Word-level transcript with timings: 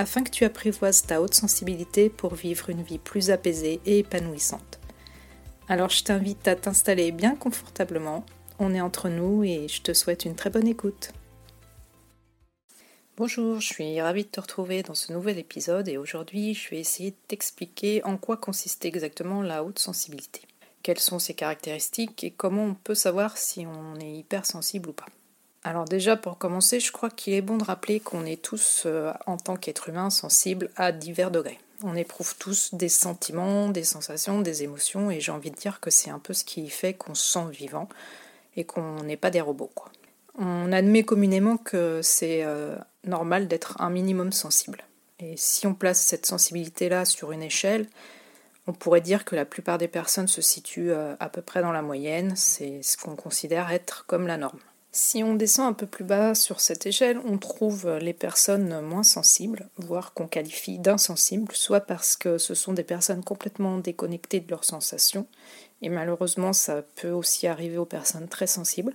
afin 0.00 0.24
que 0.24 0.30
tu 0.30 0.46
apprivoises 0.46 1.02
ta 1.02 1.20
haute 1.20 1.34
sensibilité 1.34 2.08
pour 2.08 2.34
vivre 2.34 2.70
une 2.70 2.82
vie 2.82 2.98
plus 2.98 3.30
apaisée 3.30 3.82
et 3.84 3.98
épanouissante. 3.98 4.80
Alors 5.68 5.90
je 5.90 6.02
t'invite 6.02 6.48
à 6.48 6.56
t'installer 6.56 7.12
bien 7.12 7.36
confortablement, 7.36 8.24
on 8.58 8.74
est 8.74 8.80
entre 8.80 9.10
nous 9.10 9.44
et 9.44 9.68
je 9.68 9.82
te 9.82 9.92
souhaite 9.92 10.24
une 10.24 10.34
très 10.34 10.48
bonne 10.48 10.66
écoute. 10.66 11.12
Bonjour, 13.18 13.60
je 13.60 13.66
suis 13.66 14.00
ravie 14.00 14.24
de 14.24 14.30
te 14.30 14.40
retrouver 14.40 14.82
dans 14.82 14.94
ce 14.94 15.12
nouvel 15.12 15.38
épisode 15.38 15.86
et 15.86 15.98
aujourd'hui 15.98 16.54
je 16.54 16.70
vais 16.70 16.80
essayer 16.80 17.10
de 17.10 17.16
t'expliquer 17.28 18.02
en 18.04 18.16
quoi 18.16 18.38
consiste 18.38 18.86
exactement 18.86 19.42
la 19.42 19.62
haute 19.62 19.78
sensibilité. 19.78 20.40
Quelles 20.82 20.98
sont 20.98 21.18
ses 21.18 21.34
caractéristiques 21.34 22.24
et 22.24 22.30
comment 22.30 22.64
on 22.64 22.74
peut 22.74 22.94
savoir 22.94 23.36
si 23.36 23.66
on 23.66 24.00
est 24.00 24.14
hypersensible 24.14 24.88
ou 24.88 24.94
pas. 24.94 25.08
Alors 25.62 25.84
déjà 25.84 26.16
pour 26.16 26.38
commencer, 26.38 26.80
je 26.80 26.90
crois 26.90 27.10
qu'il 27.10 27.34
est 27.34 27.42
bon 27.42 27.58
de 27.58 27.64
rappeler 27.64 28.00
qu'on 28.00 28.24
est 28.24 28.40
tous, 28.40 28.84
euh, 28.86 29.12
en 29.26 29.36
tant 29.36 29.56
qu'être 29.56 29.90
humain, 29.90 30.08
sensibles 30.08 30.70
à 30.76 30.90
divers 30.90 31.30
degrés. 31.30 31.58
On 31.82 31.96
éprouve 31.96 32.34
tous 32.38 32.74
des 32.74 32.88
sentiments, 32.88 33.68
des 33.68 33.84
sensations, 33.84 34.40
des 34.40 34.62
émotions, 34.62 35.10
et 35.10 35.20
j'ai 35.20 35.32
envie 35.32 35.50
de 35.50 35.56
dire 35.56 35.80
que 35.80 35.90
c'est 35.90 36.10
un 36.10 36.18
peu 36.18 36.32
ce 36.32 36.44
qui 36.44 36.68
fait 36.70 36.94
qu'on 36.94 37.14
se 37.14 37.32
sent 37.32 37.50
vivant 37.50 37.88
et 38.56 38.64
qu'on 38.64 39.02
n'est 39.02 39.18
pas 39.18 39.30
des 39.30 39.40
robots. 39.40 39.70
On 40.38 40.72
admet 40.72 41.02
communément 41.02 41.58
que 41.58 42.00
c'est 42.02 42.42
euh, 42.44 42.76
normal 43.04 43.46
d'être 43.46 43.80
un 43.80 43.90
minimum 43.90 44.32
sensible. 44.32 44.84
Et 45.18 45.36
si 45.36 45.66
on 45.66 45.74
place 45.74 46.00
cette 46.00 46.24
sensibilité-là 46.24 47.04
sur 47.04 47.32
une 47.32 47.42
échelle, 47.42 47.86
on 48.66 48.72
pourrait 48.72 49.00
dire 49.02 49.26
que 49.26 49.36
la 49.36 49.44
plupart 49.44 49.76
des 49.76 49.88
personnes 49.88 50.28
se 50.28 50.40
situent 50.40 50.92
euh, 50.92 51.14
à 51.20 51.28
peu 51.28 51.42
près 51.42 51.60
dans 51.60 51.72
la 51.72 51.82
moyenne, 51.82 52.34
c'est 52.36 52.82
ce 52.82 52.96
qu'on 52.96 53.16
considère 53.16 53.70
être 53.70 54.06
comme 54.06 54.26
la 54.26 54.38
norme. 54.38 54.60
Si 54.92 55.22
on 55.22 55.34
descend 55.34 55.68
un 55.68 55.72
peu 55.72 55.86
plus 55.86 56.04
bas 56.04 56.34
sur 56.34 56.60
cette 56.60 56.84
échelle, 56.84 57.20
on 57.24 57.38
trouve 57.38 57.88
les 58.00 58.12
personnes 58.12 58.80
moins 58.80 59.04
sensibles, 59.04 59.68
voire 59.76 60.14
qu'on 60.14 60.26
qualifie 60.26 60.80
d'insensibles, 60.80 61.54
soit 61.54 61.80
parce 61.80 62.16
que 62.16 62.38
ce 62.38 62.54
sont 62.54 62.72
des 62.72 62.82
personnes 62.82 63.22
complètement 63.22 63.78
déconnectées 63.78 64.40
de 64.40 64.50
leurs 64.50 64.64
sensations, 64.64 65.28
et 65.80 65.88
malheureusement 65.88 66.52
ça 66.52 66.82
peut 66.96 67.10
aussi 67.10 67.46
arriver 67.46 67.78
aux 67.78 67.84
personnes 67.84 68.26
très 68.26 68.48
sensibles, 68.48 68.94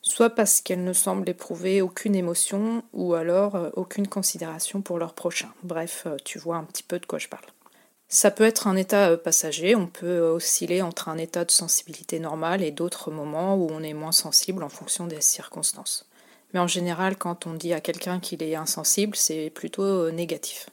soit 0.00 0.30
parce 0.30 0.60
qu'elles 0.60 0.84
ne 0.84 0.92
semblent 0.92 1.28
éprouver 1.28 1.82
aucune 1.82 2.14
émotion 2.14 2.82
ou 2.92 3.14
alors 3.14 3.54
euh, 3.54 3.70
aucune 3.74 4.08
considération 4.08 4.82
pour 4.82 4.98
leur 4.98 5.14
prochain. 5.14 5.52
Bref, 5.62 6.04
euh, 6.06 6.16
tu 6.24 6.38
vois 6.38 6.56
un 6.56 6.64
petit 6.64 6.82
peu 6.82 6.98
de 6.98 7.06
quoi 7.06 7.18
je 7.18 7.28
parle. 7.28 7.44
Ça 8.14 8.30
peut 8.30 8.44
être 8.44 8.66
un 8.66 8.76
état 8.76 9.08
euh, 9.08 9.16
passager, 9.16 9.74
on 9.74 9.86
peut 9.86 10.06
euh, 10.06 10.34
osciller 10.34 10.82
entre 10.82 11.08
un 11.08 11.16
état 11.16 11.46
de 11.46 11.50
sensibilité 11.50 12.20
normale 12.20 12.62
et 12.62 12.70
d'autres 12.70 13.10
moments 13.10 13.56
où 13.56 13.70
on 13.70 13.82
est 13.82 13.94
moins 13.94 14.12
sensible 14.12 14.62
en 14.62 14.68
fonction 14.68 15.06
des 15.06 15.22
circonstances. 15.22 16.06
Mais 16.52 16.60
en 16.60 16.66
général, 16.66 17.16
quand 17.16 17.46
on 17.46 17.54
dit 17.54 17.72
à 17.72 17.80
quelqu'un 17.80 18.20
qu'il 18.20 18.42
est 18.42 18.54
insensible, 18.54 19.16
c'est 19.16 19.48
plutôt 19.48 19.84
euh, 19.84 20.10
négatif. 20.10 20.68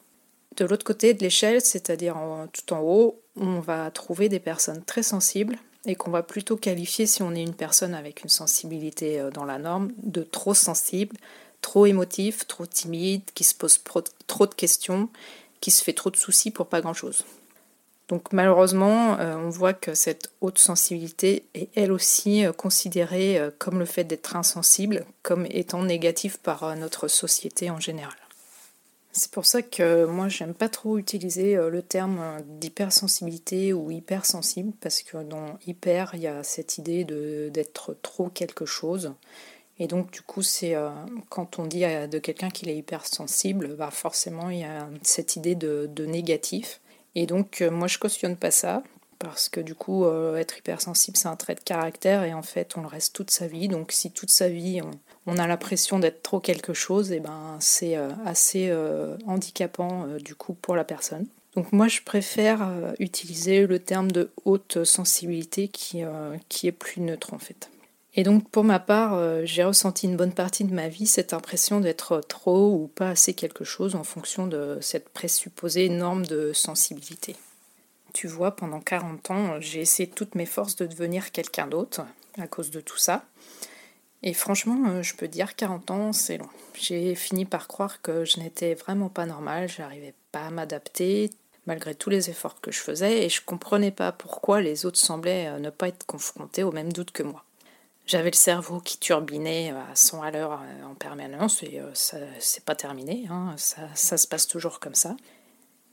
De 0.57 0.65
l'autre 0.65 0.83
côté 0.83 1.13
de 1.13 1.23
l'échelle, 1.23 1.61
c'est-à-dire 1.61 2.17
tout 2.51 2.73
en 2.73 2.81
haut, 2.81 3.21
on 3.37 3.61
va 3.61 3.89
trouver 3.89 4.27
des 4.27 4.41
personnes 4.41 4.83
très 4.83 5.03
sensibles 5.03 5.57
et 5.85 5.95
qu'on 5.95 6.11
va 6.11 6.23
plutôt 6.23 6.57
qualifier, 6.57 7.05
si 7.05 7.23
on 7.23 7.33
est 7.33 7.41
une 7.41 7.53
personne 7.53 7.93
avec 7.93 8.21
une 8.23 8.29
sensibilité 8.29 9.25
dans 9.33 9.45
la 9.45 9.59
norme, 9.59 9.93
de 10.03 10.23
trop 10.23 10.53
sensible, 10.53 11.15
trop 11.61 11.85
émotif, 11.85 12.45
trop 12.47 12.65
timide, 12.65 13.21
qui 13.33 13.45
se 13.45 13.55
pose 13.55 13.79
trop 14.27 14.47
de 14.47 14.53
questions 14.53 15.07
qui 15.61 15.71
se 15.71 15.83
fait 15.83 15.93
trop 15.93 16.09
de 16.09 16.17
soucis 16.17 16.51
pour 16.51 16.67
pas 16.67 16.81
grand-chose. 16.81 17.25
Donc 18.09 18.33
malheureusement, 18.33 19.19
euh, 19.19 19.35
on 19.37 19.49
voit 19.49 19.73
que 19.73 19.93
cette 19.93 20.31
haute 20.41 20.57
sensibilité 20.57 21.43
est 21.53 21.69
elle 21.75 21.91
aussi 21.91 22.43
euh, 22.43 22.51
considérée 22.51 23.37
euh, 23.37 23.51
comme 23.59 23.77
le 23.77 23.85
fait 23.85 24.03
d'être 24.03 24.35
insensible, 24.35 25.05
comme 25.21 25.45
étant 25.51 25.83
négatif 25.83 26.37
par 26.37 26.75
notre 26.75 27.07
société 27.07 27.69
en 27.69 27.79
général. 27.79 28.15
C'est 29.11 29.31
pour 29.31 29.45
ça 29.45 29.61
que 29.61 30.05
moi 30.05 30.27
j'aime 30.27 30.53
pas 30.53 30.69
trop 30.69 30.97
utiliser 30.97 31.55
le 31.55 31.81
terme 31.81 32.41
d'hypersensibilité 32.45 33.73
ou 33.73 33.89
hypersensible, 33.89 34.71
parce 34.81 35.01
que 35.01 35.17
dans 35.17 35.57
hyper, 35.65 36.11
il 36.13 36.21
y 36.21 36.27
a 36.27 36.43
cette 36.43 36.77
idée 36.77 37.03
d'être 37.51 37.97
trop 38.03 38.29
quelque 38.29 38.65
chose 38.65 39.11
et 39.79 39.87
donc, 39.87 40.11
du 40.11 40.21
coup, 40.21 40.41
c'est 40.41 40.75
euh, 40.75 40.89
quand 41.29 41.57
on 41.57 41.65
dit 41.65 41.83
de 41.83 42.19
quelqu'un 42.19 42.49
qu'il 42.49 42.69
est 42.69 42.75
hypersensible, 42.75 43.75
bah 43.75 43.91
forcément, 43.91 44.49
il 44.49 44.59
y 44.59 44.63
a 44.65 44.89
cette 45.03 45.37
idée 45.37 45.55
de, 45.55 46.05
négatif. 46.05 46.81
Et 47.15 47.25
donc, 47.25 47.61
euh, 47.61 47.71
moi, 47.71 47.87
je 47.87 47.97
cautionne 47.97 48.35
pas 48.35 48.51
ça, 48.51 48.83
parce 49.19 49.47
que 49.47 49.61
du 49.61 49.75
coup, 49.75 50.03
euh, 50.03 50.35
être 50.35 50.57
hypersensible, 50.57 51.15
c'est 51.15 51.29
un 51.29 51.37
trait 51.37 51.55
de 51.55 51.61
caractère, 51.61 52.25
et 52.25 52.33
en 52.33 52.41
fait, 52.41 52.75
on 52.75 52.81
le 52.81 52.87
reste 52.87 53.15
toute 53.15 53.31
sa 53.31 53.47
vie. 53.47 53.69
Donc, 53.69 53.93
si 53.93 54.11
toute 54.11 54.31
sa 54.31 54.49
vie, 54.49 54.81
on, 55.25 55.37
a 55.37 55.47
l'impression 55.47 55.97
d'être 55.97 56.23
trop 56.23 56.41
quelque 56.41 56.73
chose, 56.73 57.13
et 57.13 57.17
eh 57.17 57.19
ben, 57.21 57.55
c'est 57.61 57.95
assez 58.25 58.73
handicapant, 59.27 60.07
du 60.17 60.35
coup, 60.35 60.55
pour 60.55 60.75
la 60.75 60.83
personne. 60.83 61.27
Donc 61.55 61.71
moi 61.73 61.87
je 61.87 62.01
préfère 62.01 62.93
utiliser 62.99 63.65
le 63.65 63.79
terme 63.79 64.11
de 64.11 64.31
haute 64.45 64.83
sensibilité 64.83 65.67
qui, 65.67 66.03
qui 66.47 66.67
est 66.67 66.71
plus 66.71 67.01
neutre 67.01 67.33
en 67.33 67.39
fait. 67.39 67.69
Et 68.15 68.23
donc 68.23 68.49
pour 68.49 68.63
ma 68.63 68.79
part, 68.79 69.13
euh, 69.13 69.41
j'ai 69.45 69.63
ressenti 69.63 70.07
une 70.07 70.17
bonne 70.17 70.33
partie 70.33 70.63
de 70.63 70.73
ma 70.73 70.87
vie 70.87 71.05
cette 71.05 71.33
impression 71.33 71.79
d'être 71.79 72.21
trop 72.27 72.73
ou 72.73 72.87
pas 72.87 73.09
assez 73.09 73.33
quelque 73.33 73.63
chose 73.63 73.95
en 73.95 74.03
fonction 74.03 74.47
de 74.47 74.77
cette 74.81 75.09
présupposée 75.09 75.89
norme 75.89 76.25
de 76.25 76.51
sensibilité. 76.53 77.35
Tu 78.13 78.27
vois, 78.27 78.55
pendant 78.55 78.79
40 78.79 79.31
ans, 79.31 79.61
j'ai 79.61 79.81
essayé 79.81 80.09
toutes 80.09 80.33
mes 80.33 80.47
forces 80.47 80.75
de 80.75 80.87
devenir 80.87 81.31
quelqu'un 81.31 81.67
d'autre 81.67 82.01
à 82.37 82.47
cause 82.47 82.71
de 82.71 82.81
tout 82.81 82.97
ça. 82.97 83.25
Et 84.23 84.33
franchement, 84.33 84.89
euh, 84.89 85.01
je 85.01 85.15
peux 85.15 85.27
dire 85.27 85.55
40 85.55 85.91
ans, 85.91 86.13
c'est 86.13 86.37
long. 86.37 86.49
J'ai 86.73 87.15
fini 87.15 87.45
par 87.45 87.67
croire 87.67 88.01
que 88.01 88.25
je 88.25 88.39
n'étais 88.39 88.73
vraiment 88.73 89.09
pas 89.09 89.25
normale, 89.25 89.69
j'arrivais 89.69 90.13
pas 90.31 90.47
à 90.47 90.49
m'adapter 90.49 91.29
malgré 91.65 91.93
tous 91.93 92.09
les 92.09 92.29
efforts 92.29 92.59
que 92.61 92.71
je 92.71 92.79
faisais 92.79 93.25
et 93.25 93.29
je 93.29 93.41
comprenais 93.45 93.91
pas 93.91 94.11
pourquoi 94.11 94.59
les 94.59 94.85
autres 94.85 94.97
semblaient 94.97 95.47
euh, 95.47 95.59
ne 95.59 95.69
pas 95.69 95.87
être 95.87 96.05
confrontés 96.05 96.63
aux 96.63 96.71
mêmes 96.71 96.91
doutes 96.91 97.11
que 97.11 97.23
moi. 97.23 97.45
J'avais 98.09 98.31
le 98.31 98.35
cerveau 98.35 98.79
qui 98.79 98.97
turbinait 98.97 99.69
à 99.69 99.93
100 99.93 100.23
à 100.23 100.31
l'heure 100.31 100.53
euh, 100.53 100.83
en 100.89 100.95
permanence 100.95 101.61
et 101.61 101.79
euh, 101.79 101.91
ça 101.93 102.17
c'est 102.39 102.65
pas 102.65 102.73
terminé, 102.73 103.27
hein, 103.29 103.53
ça, 103.55 104.17
se 104.17 104.27
passe 104.27 104.47
toujours 104.47 104.79
comme 104.79 104.95
ça. 104.95 105.15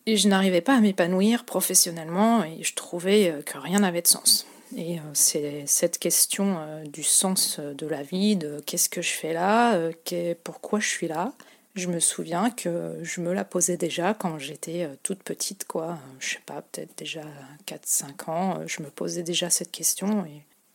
Et 0.07 0.17
je 0.17 0.27
n'arrivais 0.27 0.63
pas 0.63 0.75
à 0.75 0.81
m'épanouir 0.81 1.45
professionnellement 1.45 2.43
et 2.43 2.63
je 2.63 2.75
trouvais 2.75 3.31
euh, 3.31 3.43
que 3.43 3.59
rien 3.59 3.81
n'avait 3.81 4.01
de 4.01 4.07
sens. 4.07 4.47
Et 4.79 4.99
c'est 5.13 5.65
cette 5.67 5.99
question 5.99 6.59
du 6.87 7.05
sens 7.05 7.61
de 7.61 7.87
la 7.87 8.03
vie, 8.03 8.35
de 8.35 8.61
qu'est-ce 8.67 8.89
que 8.89 9.01
je 9.01 9.13
fais 9.13 9.33
là, 9.33 9.79
pourquoi 10.43 10.81
je 10.81 10.89
suis 10.89 11.07
là. 11.07 11.35
Je 11.77 11.87
me 11.87 12.01
souviens 12.01 12.51
que 12.51 12.99
je 13.01 13.21
me 13.21 13.33
la 13.33 13.45
posais 13.45 13.77
déjà 13.77 14.13
quand 14.13 14.41
j'étais 14.41 14.89
toute 15.05 15.23
petite, 15.23 15.67
quoi. 15.67 15.99
Je 16.19 16.31
sais 16.31 16.43
pas, 16.45 16.63
peut-être 16.63 16.99
déjà 16.99 17.23
4-5 17.69 18.29
ans, 18.29 18.67
je 18.67 18.83
me 18.83 18.91
posais 18.91 19.23
déjà 19.23 19.51
cette 19.51 19.71
question 19.71 20.27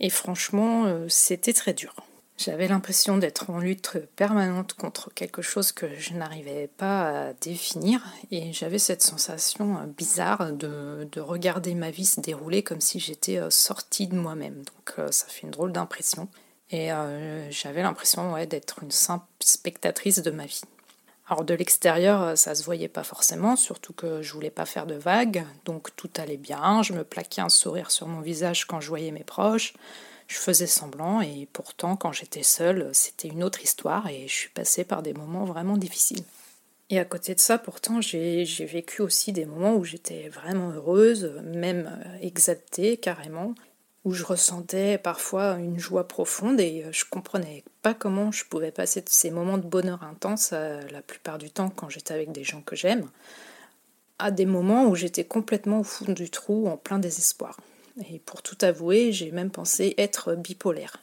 et 0.01 0.09
franchement, 0.09 0.85
euh, 0.85 1.05
c'était 1.07 1.53
très 1.53 1.73
dur. 1.73 1.95
J'avais 2.37 2.67
l'impression 2.67 3.19
d'être 3.19 3.51
en 3.51 3.59
lutte 3.59 3.99
permanente 4.15 4.73
contre 4.73 5.13
quelque 5.13 5.43
chose 5.43 5.71
que 5.71 5.85
je 5.99 6.13
n'arrivais 6.13 6.67
pas 6.75 7.27
à 7.27 7.33
définir 7.33 8.03
et 8.31 8.51
j'avais 8.51 8.79
cette 8.79 9.03
sensation 9.03 9.77
euh, 9.77 9.85
bizarre 9.85 10.51
de, 10.51 11.07
regarder 11.19 11.75
ma 11.75 11.91
vie 11.91 12.05
se 12.05 12.19
dérouler 12.19 12.63
comme 12.63 12.81
si 12.81 12.99
j'étais 12.99 13.37
euh, 13.37 13.51
sortie 13.51 14.07
de 14.07 14.15
moi-même. 14.15 14.63
Donc 14.63 15.11
ça 15.11 15.27
fait 15.27 15.43
une 15.43 15.51
drôle 15.51 15.71
d'impression 15.71 16.27
et 16.71 16.89
j'avais 17.49 17.81
l'impression 17.81 18.33
d'être 18.45 18.81
une 18.81 18.91
simple 18.91 19.25
spectatrice 19.41 20.21
de 20.21 20.31
ma 20.31 20.45
vie. 20.45 20.61
Alors 21.31 21.45
de 21.45 21.53
l'extérieur, 21.53 22.21
euh, 22.21 22.35
ça 22.35 22.55
se 22.55 22.63
voyait 22.65 22.89
pas 22.89 23.05
forcément, 23.05 23.55
surtout 23.55 23.93
que 23.93 24.21
je 24.21 24.33
voulais 24.33 24.49
pas 24.49 24.65
faire 24.65 24.85
de 24.85 24.95
vagues, 24.95 25.45
donc 25.63 25.95
tout 25.95 26.09
allait 26.17 26.35
bien, 26.35 26.83
je 26.83 26.91
me 26.91 27.05
plaquais 27.05 27.39
un 27.39 27.47
sourire 27.47 27.89
sur 27.89 28.05
mon 28.05 28.19
visage 28.19 28.65
quand 28.65 28.81
je 28.81 28.89
voyais 28.89 29.11
mes 29.11 29.23
proches, 29.23 29.73
je 30.27 30.35
faisais 30.35 30.67
semblant 30.67 31.21
et 31.21 31.47
pourtant 31.53 31.95
quand 31.95 32.11
j'étais 32.11 32.43
seule, 32.43 32.89
c'était 32.91 33.29
une 33.29 33.45
autre 33.45 33.63
histoire 33.63 34.09
et 34.09 34.27
je 34.27 34.33
suis 34.33 34.49
passée 34.49 34.83
par 34.83 35.01
des 35.03 35.13
moments 35.13 35.45
vraiment 35.45 35.77
difficiles. 35.77 36.25
Et 36.89 36.99
à 36.99 37.05
côté 37.05 37.33
de 37.33 37.39
ça, 37.39 37.57
pourtant, 37.57 38.01
j'ai 38.01 38.43
vécu 38.65 39.01
aussi 39.01 39.31
des 39.31 39.45
moments 39.45 39.75
où 39.75 39.85
j'étais 39.85 40.27
vraiment 40.27 40.71
heureuse, 40.71 41.31
même 41.45 41.89
euh, 42.05 42.17
exaltée 42.19 42.97
carrément, 42.97 43.55
où 44.03 44.13
je 44.13 44.23
ressentais 44.23 44.97
parfois 44.97 45.57
une 45.57 45.79
joie 45.79 46.07
profonde 46.07 46.59
et 46.59 46.83
euh, 46.85 46.91
je 46.91 47.05
comprenais 47.09 47.63
pas 47.81 47.93
comment 47.93 48.31
je 48.31 48.45
pouvais 48.45 48.71
passer 48.71 49.03
ces 49.07 49.29
moments 49.31 49.57
de 49.57 49.67
bonheur 49.67 50.03
intense 50.03 50.51
euh, 50.53 50.81
la 50.91 51.01
plupart 51.01 51.37
du 51.37 51.49
temps 51.49 51.69
quand 51.69 51.89
j'étais 51.89 52.13
avec 52.13 52.31
des 52.31 52.43
gens 52.43 52.61
que 52.61 52.75
j'aime 52.75 53.07
à 54.21 54.31
des 54.31 54.45
moments 54.45 54.85
où 54.85 54.95
j'étais 54.95 55.23
complètement 55.23 55.79
au 55.79 55.83
fond 55.83 56.11
du 56.13 56.29
trou, 56.29 56.67
en 56.67 56.77
plein 56.77 56.99
désespoir. 56.99 57.59
Et 58.09 58.19
pour 58.19 58.41
tout 58.41 58.57
avouer, 58.61 59.11
j'ai 59.11 59.31
même 59.31 59.49
pensé 59.49 59.95
être 59.97 60.35
bipolaire. 60.35 60.97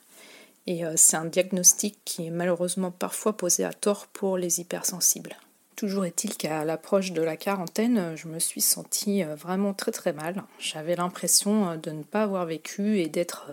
Et 0.66 0.84
euh, 0.84 0.92
c'est 0.96 1.16
un 1.16 1.24
diagnostic 1.24 1.98
qui 2.04 2.26
est 2.26 2.30
malheureusement 2.30 2.92
parfois 2.92 3.36
posé 3.36 3.64
à 3.64 3.72
tort 3.72 4.06
pour 4.06 4.38
les 4.38 4.60
hypersensibles. 4.60 5.36
Toujours 5.78 6.04
est-il 6.04 6.36
qu'à 6.36 6.64
l'approche 6.64 7.12
de 7.12 7.22
la 7.22 7.36
quarantaine, 7.36 8.16
je 8.16 8.26
me 8.26 8.40
suis 8.40 8.60
sentie 8.60 9.22
euh, 9.22 9.36
vraiment 9.36 9.74
très 9.74 9.92
très 9.92 10.12
mal. 10.12 10.42
J'avais 10.58 10.96
l'impression 10.96 11.70
euh, 11.70 11.76
de 11.76 11.92
ne 11.92 12.02
pas 12.02 12.24
avoir 12.24 12.46
vécu 12.46 12.98
et 12.98 13.06
d'être 13.06 13.50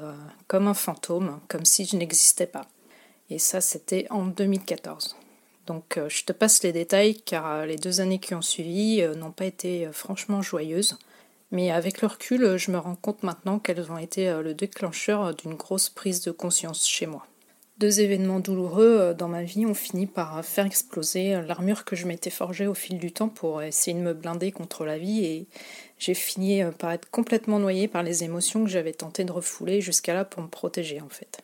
comme 0.48 0.68
un 0.68 0.74
fantôme, 0.74 1.40
comme 1.48 1.66
si 1.66 1.86
je 1.86 1.96
n'existais 1.96 2.48
pas. 2.48 2.66
Et 3.30 3.38
ça, 3.38 3.62
c'était 3.62 4.08
en 4.10 4.26
2014. 4.26 5.16
Donc 5.68 6.00
je 6.08 6.24
te 6.24 6.32
passe 6.34 6.64
les 6.64 6.72
détails 6.72 7.22
car 7.22 7.66
les 7.66 7.78
deux 7.78 8.02
années 8.02 8.20
qui 8.20 8.36
ont 8.36 8.42
suivi 8.42 9.04
n'ont 9.16 9.32
pas 9.32 9.46
été 9.46 9.90
franchement 9.92 10.42
joyeuses. 10.42 10.98
Mais 11.52 11.72
avec 11.72 12.02
le 12.02 12.08
recul, 12.08 12.58
je 12.58 12.72
me 12.72 12.78
rends 12.78 12.96
compte 12.96 13.24
maintenant 13.24 13.60
qu'elles 13.60 13.92
ont 13.92 13.98
été 13.98 14.28
euh, 14.28 14.42
le 14.42 14.54
déclencheur 14.54 15.34
d'une 15.34 15.54
grosse 15.54 15.90
prise 15.90 16.22
de 16.22 16.32
conscience 16.32 16.88
chez 16.88 17.06
moi. 17.06 17.26
Deux 17.78 18.00
événements 18.00 18.40
douloureux 18.40 18.98
euh, 19.00 19.14
dans 19.14 19.28
ma 19.28 19.44
vie 19.44 19.66
ont 19.66 19.74
fini 19.74 20.08
par 20.08 20.46
faire 20.46 20.66
exploser 20.66 21.42
l'armure 21.42 21.84
que 21.84 21.98
je 21.98 22.08
m'étais 22.08 22.30
forgée 22.30 22.68
au 22.68 22.74
fil 22.74 22.98
du 22.98 23.12
temps 23.12 23.28
pour 23.28 23.62
essayer 23.62 23.98
de 23.98 24.02
me 24.02 24.14
blinder 24.14 24.54
contre 24.54 24.86
la 24.86 24.98
vie 24.98 25.26
et 25.26 25.48
j'ai 26.00 26.14
fini 26.14 26.64
euh, 26.64 26.72
par 26.72 26.94
être 26.94 27.10
complètement 27.10 27.60
noyée 27.60 27.90
par 27.90 28.02
les 28.02 28.24
émotions 28.24 28.64
que 28.64 28.70
j'avais 28.70 28.94
tenté 28.94 29.26
de 29.26 29.32
refouler 29.34 29.82
jusqu'à 29.82 30.14
là 30.14 30.24
pour 30.24 30.42
me 30.42 30.48
protéger 30.48 31.02
en 31.02 31.10
fait. 31.10 31.42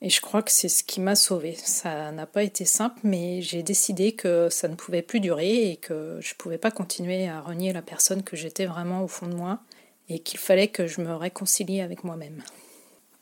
Et 0.00 0.10
je 0.10 0.20
crois 0.20 0.42
que 0.42 0.50
c'est 0.50 0.68
ce 0.68 0.84
qui 0.84 1.00
m'a 1.00 1.16
sauvée. 1.16 1.54
Ça 1.56 2.12
n'a 2.12 2.26
pas 2.26 2.44
été 2.44 2.64
simple, 2.64 3.00
mais 3.02 3.42
j'ai 3.42 3.62
décidé 3.62 4.12
que 4.12 4.48
ça 4.48 4.68
ne 4.68 4.74
pouvait 4.74 5.02
plus 5.02 5.20
durer 5.20 5.70
et 5.70 5.76
que 5.76 6.18
je 6.20 6.34
ne 6.34 6.36
pouvais 6.38 6.58
pas 6.58 6.70
continuer 6.70 7.28
à 7.28 7.40
renier 7.40 7.72
la 7.72 7.82
personne 7.82 8.22
que 8.22 8.36
j'étais 8.36 8.66
vraiment 8.66 9.02
au 9.02 9.08
fond 9.08 9.26
de 9.26 9.34
moi 9.34 9.60
et 10.08 10.20
qu'il 10.20 10.38
fallait 10.38 10.68
que 10.68 10.86
je 10.86 11.00
me 11.00 11.14
réconcilie 11.14 11.80
avec 11.80 12.04
moi-même. 12.04 12.42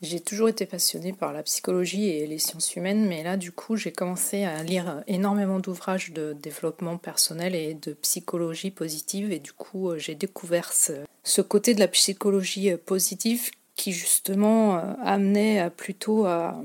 J'ai 0.02 0.20
toujours 0.20 0.50
été 0.50 0.66
passionnée 0.66 1.14
par 1.14 1.32
la 1.32 1.42
psychologie 1.42 2.08
et 2.08 2.26
les 2.26 2.38
sciences 2.38 2.76
humaines, 2.76 3.06
mais 3.06 3.22
là, 3.22 3.38
du 3.38 3.50
coup, 3.50 3.76
j'ai 3.76 3.92
commencé 3.92 4.44
à 4.44 4.62
lire 4.62 5.02
énormément 5.06 5.58
d'ouvrages 5.58 6.12
de 6.12 6.34
développement 6.34 6.98
personnel 6.98 7.54
et 7.54 7.72
de 7.72 7.94
psychologie 7.94 8.70
positive, 8.70 9.32
et 9.32 9.38
du 9.38 9.54
coup, 9.54 9.96
j'ai 9.96 10.14
découvert 10.14 10.74
ce, 10.74 11.40
côté 11.40 11.74
de 11.74 11.80
la 11.80 11.88
psychologie 11.88 12.76
positive 12.76 13.50
qui 13.74 13.92
justement 13.92 14.76
euh, 14.76 14.92
amenait 15.02 15.70
plutôt 15.70 16.26
à, 16.26 16.62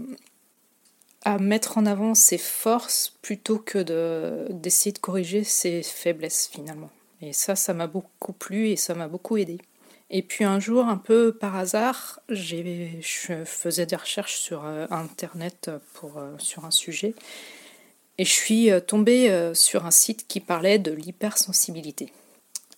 mettre 1.39 1.77
en 1.77 1.85
avant 1.85 2.15
ses 2.15 2.37
forces 2.37 3.13
plutôt 3.21 3.59
que 3.59 4.49
d'essayer 4.51 4.91
de, 4.91 4.99
corriger 4.99 5.43
ses 5.43 5.83
faiblesses 5.83 6.49
finalement. 6.51 6.89
Et 7.21 7.31
ça, 7.31 7.55
ça 7.55 7.73
m'a 7.73 7.87
beaucoup 7.87 8.33
plu 8.33 8.69
et 8.69 8.75
ça 8.75 8.95
m'a 8.95 9.07
beaucoup 9.07 9.37
aidé. 9.37 9.59
Et 10.11 10.21
puis 10.21 10.43
un 10.43 10.59
jour, 10.59 10.85
un 10.85 10.97
peu 10.97 11.33
par 11.33 11.55
hasard, 11.55 12.19
je 12.29 12.57
faisais 13.45 13.85
des 13.85 13.95
recherches 13.95 14.35
sur 14.35 14.65
euh, 14.65 14.85
Internet 14.91 15.71
pour, 15.93 16.17
euh, 16.17 16.35
sur 16.37 16.65
un 16.65 16.71
sujet 16.71 17.15
et 18.17 18.25
je 18.25 18.31
suis 18.31 18.69
tombée 18.85 19.51
sur 19.55 19.85
un 19.87 19.91
site 19.91 20.27
qui 20.27 20.41
parlait 20.41 20.77
de 20.77 20.91
l'hypersensibilité. 20.91 22.11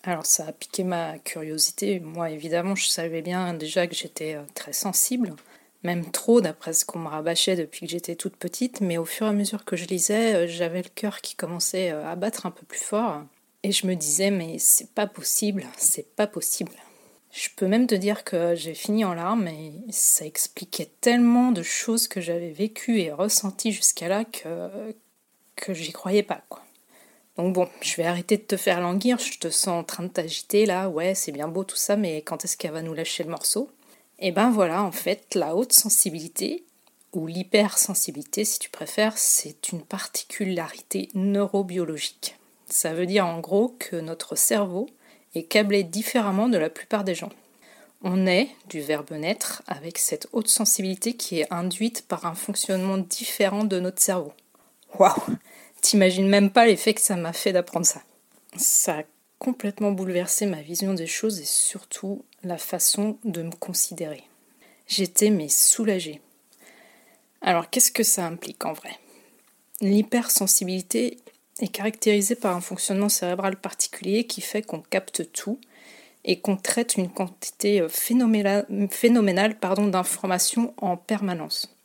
Alors 0.05 0.25
ça 0.25 0.45
a 0.47 0.51
piqué 0.51 0.83
ma 0.83 1.17
curiosité. 1.17 2.01
Moi 2.01 2.29
évidemment 2.29 2.75
je 2.75 2.87
savais 2.87 3.21
bien 3.21 3.53
déjà 3.53 3.87
que 3.87 3.95
j'étais 3.95 4.35
euh, 4.35 4.43
très 4.53 4.73
sensible, 4.73 5.33
même 5.83 6.11
trop 6.11 6.41
d'après 6.41 6.73
ce 6.73 6.83
qu'on 6.83 6.99
me 6.99 7.07
rabâchait 7.07 7.55
depuis 7.55 7.85
que 7.85 7.91
j'étais 7.91 8.15
toute 8.15 8.35
petite, 8.35 8.81
mais 8.81 8.97
au 8.97 9.05
fur 9.05 9.27
et 9.27 9.29
à 9.29 9.33
mesure 9.33 9.63
que 9.63 9.77
je 9.77 9.85
lisais, 9.85 10.35
euh, 10.35 10.47
j'avais 10.47 10.81
le 10.81 10.89
cœur 10.93 11.21
qui 11.21 11.35
commençait 11.35 11.91
euh, 11.91 12.05
à 12.05 12.17
battre 12.17 12.45
un 12.45 12.51
peu 12.51 12.65
plus 12.65 12.81
fort. 12.81 13.23
Et 13.63 13.71
je 13.71 13.87
me 13.87 13.95
disais 13.95 14.29
mais 14.29 14.59
c'est 14.59 14.91
pas 14.93 15.07
possible, 15.07 15.63
c'est 15.77 16.13
pas 16.17 16.27
possible. 16.27 16.73
Je 17.33 17.49
peux 17.55 17.65
même 17.65 17.87
te 17.87 17.95
dire 17.95 18.23
que 18.23 18.53
j'ai 18.53 18.75
fini 18.75 19.03
en 19.03 19.15
larmes 19.15 19.47
et 19.47 19.73
ça 19.89 20.23
expliquait 20.23 20.91
tellement 21.01 21.51
de 21.51 21.63
choses 21.63 22.07
que 22.07 22.21
j'avais 22.21 22.51
vécues 22.51 22.99
et 22.99 23.11
ressenties 23.11 23.71
jusqu'à 23.71 24.07
là 24.07 24.23
que, 24.23 24.93
que 25.55 25.73
j'y 25.73 25.91
croyais 25.91 26.21
pas 26.21 26.43
quoi. 26.47 26.61
Donc 27.35 27.55
bon, 27.55 27.67
je 27.81 27.95
vais 27.95 28.05
arrêter 28.05 28.37
de 28.37 28.43
te 28.43 28.55
faire 28.55 28.79
languir, 28.81 29.17
je 29.17 29.39
te 29.39 29.49
sens 29.49 29.69
en 29.69 29.83
train 29.83 30.03
de 30.03 30.09
t'agiter 30.09 30.67
là, 30.67 30.89
ouais, 30.89 31.15
c'est 31.15 31.31
bien 31.31 31.47
beau 31.47 31.63
tout 31.63 31.75
ça, 31.75 31.95
mais 31.95 32.21
quand 32.21 32.45
est-ce 32.45 32.55
qu'elle 32.55 32.71
va 32.71 32.83
nous 32.83 32.93
lâcher 32.93 33.23
le 33.23 33.31
morceau? 33.31 33.71
Et 34.19 34.27
eh 34.27 34.31
ben 34.31 34.51
voilà, 34.51 34.83
en 34.83 34.91
fait, 34.91 35.33
la 35.33 35.55
haute 35.55 35.73
sensibilité, 35.73 36.63
ou 37.13 37.25
l'hypersensibilité 37.25 38.45
si 38.45 38.59
tu 38.59 38.69
préfères, 38.69 39.17
c'est 39.17 39.71
une 39.71 39.81
particularité 39.81 41.09
neurobiologique. 41.15 42.37
Ça 42.69 42.93
veut 42.93 43.07
dire 43.07 43.25
en 43.25 43.39
gros 43.39 43.75
que 43.79 43.95
notre 43.95 44.35
cerveau 44.35 44.87
est 45.35 45.43
câblé 45.43 45.83
différemment 45.83 46.49
de 46.49 46.57
la 46.57 46.69
plupart 46.69 47.03
des 47.03 47.15
gens. 47.15 47.31
On 48.03 48.27
est, 48.27 48.49
du 48.69 48.81
verbe 48.81 49.11
naître, 49.11 49.63
avec 49.67 49.97
cette 49.97 50.27
haute 50.33 50.49
sensibilité 50.49 51.13
qui 51.13 51.39
est 51.39 51.53
induite 51.53 52.05
par 52.07 52.25
un 52.25 52.35
fonctionnement 52.35 52.97
différent 52.97 53.63
de 53.63 53.79
notre 53.79 54.01
cerveau. 54.01 54.33
Waouh 54.99 55.37
T'imagines 55.81 56.27
même 56.27 56.49
pas 56.49 56.65
l'effet 56.65 56.93
que 56.93 57.01
ça 57.01 57.15
m'a 57.15 57.33
fait 57.33 57.53
d'apprendre 57.53 57.85
ça. 57.85 58.01
Ça 58.57 58.99
a 58.99 59.03
complètement 59.39 59.91
bouleversé 59.91 60.45
ma 60.45 60.61
vision 60.61 60.93
des 60.93 61.07
choses 61.07 61.39
et 61.39 61.45
surtout 61.45 62.23
la 62.43 62.57
façon 62.57 63.17
de 63.25 63.41
me 63.41 63.51
considérer. 63.51 64.23
J'étais 64.87 65.29
mais 65.29 65.49
soulagée. 65.49 66.21
Alors 67.41 67.69
qu'est-ce 67.69 67.91
que 67.91 68.03
ça 68.03 68.25
implique 68.25 68.63
en 68.65 68.73
vrai? 68.73 68.97
L'hypersensibilité 69.81 71.17
est 71.63 71.69
caractérisée 71.69 72.35
par 72.35 72.55
un 72.55 72.61
fonctionnement 72.61 73.09
cérébral 73.09 73.55
particulier 73.55 74.25
qui 74.25 74.41
fait 74.41 74.61
qu'on 74.61 74.81
capte 74.81 75.31
tout 75.31 75.59
et 76.25 76.39
qu'on 76.39 76.57
traite 76.57 76.95
une 76.95 77.09
quantité 77.09 77.85
phénoménale, 77.89 78.65
phénoménale 78.89 79.57
d'informations 79.59 80.73
en 80.77 80.97
permanence. 80.97 81.75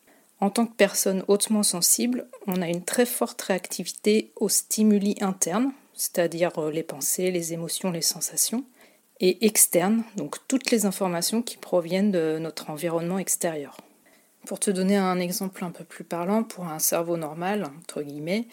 En 0.40 0.50
tant 0.50 0.66
que 0.66 0.74
personne 0.74 1.24
hautement 1.26 1.64
sensible, 1.64 2.28
on 2.46 2.62
a 2.62 2.68
une 2.68 2.84
très 2.84 3.06
forte 3.06 3.42
réactivité 3.42 4.32
aux 4.36 4.48
stimuli 4.48 5.16
internes, 5.20 5.72
c'est-à-dire 5.94 6.56
euh, 6.58 6.70
les 6.70 6.84
pensées, 6.84 7.32
les 7.32 7.52
émotions, 7.52 7.90
les 7.90 8.02
sensations, 8.02 8.64
et 9.20 9.44
externes, 9.44 10.04
donc 10.14 10.36
toutes 10.46 10.70
les 10.70 10.86
informations 10.86 11.42
qui 11.42 11.56
proviennent 11.56 12.12
de 12.12 12.38
notre 12.38 12.70
environnement 12.70 13.18
extérieur. 13.18 13.76
Pour 14.46 14.60
te 14.60 14.70
donner 14.70 14.96
un 14.96 15.18
exemple 15.18 15.64
un 15.64 15.72
peu 15.72 15.82
plus 15.82 16.04
parlant, 16.04 16.44
pour 16.44 16.68
un 16.68 16.78
cerveau 16.78 17.16
normal, 17.16 17.68
entre 17.80 18.02
guillemets, 18.02 18.46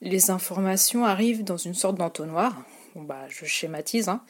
les 0.00 0.30
informations 0.30 1.04
arrivent 1.04 1.44
dans 1.44 1.56
une 1.56 1.74
sorte 1.74 1.96
d'entonnoir, 1.96 2.54
bon 2.94 3.02
bah 3.02 3.26
je 3.28 3.44
schématise, 3.44 4.08
hein. 4.08 4.22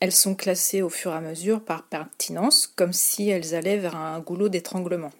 elles 0.00 0.12
sont 0.12 0.34
classées 0.34 0.82
au 0.82 0.88
fur 0.88 1.12
et 1.12 1.16
à 1.16 1.20
mesure 1.20 1.64
par 1.64 1.84
pertinence, 1.84 2.66
comme 2.66 2.92
si 2.92 3.28
elles 3.28 3.54
allaient 3.54 3.78
vers 3.78 3.96
un 3.96 4.20
goulot 4.20 4.48
d'étranglement. 4.48 5.10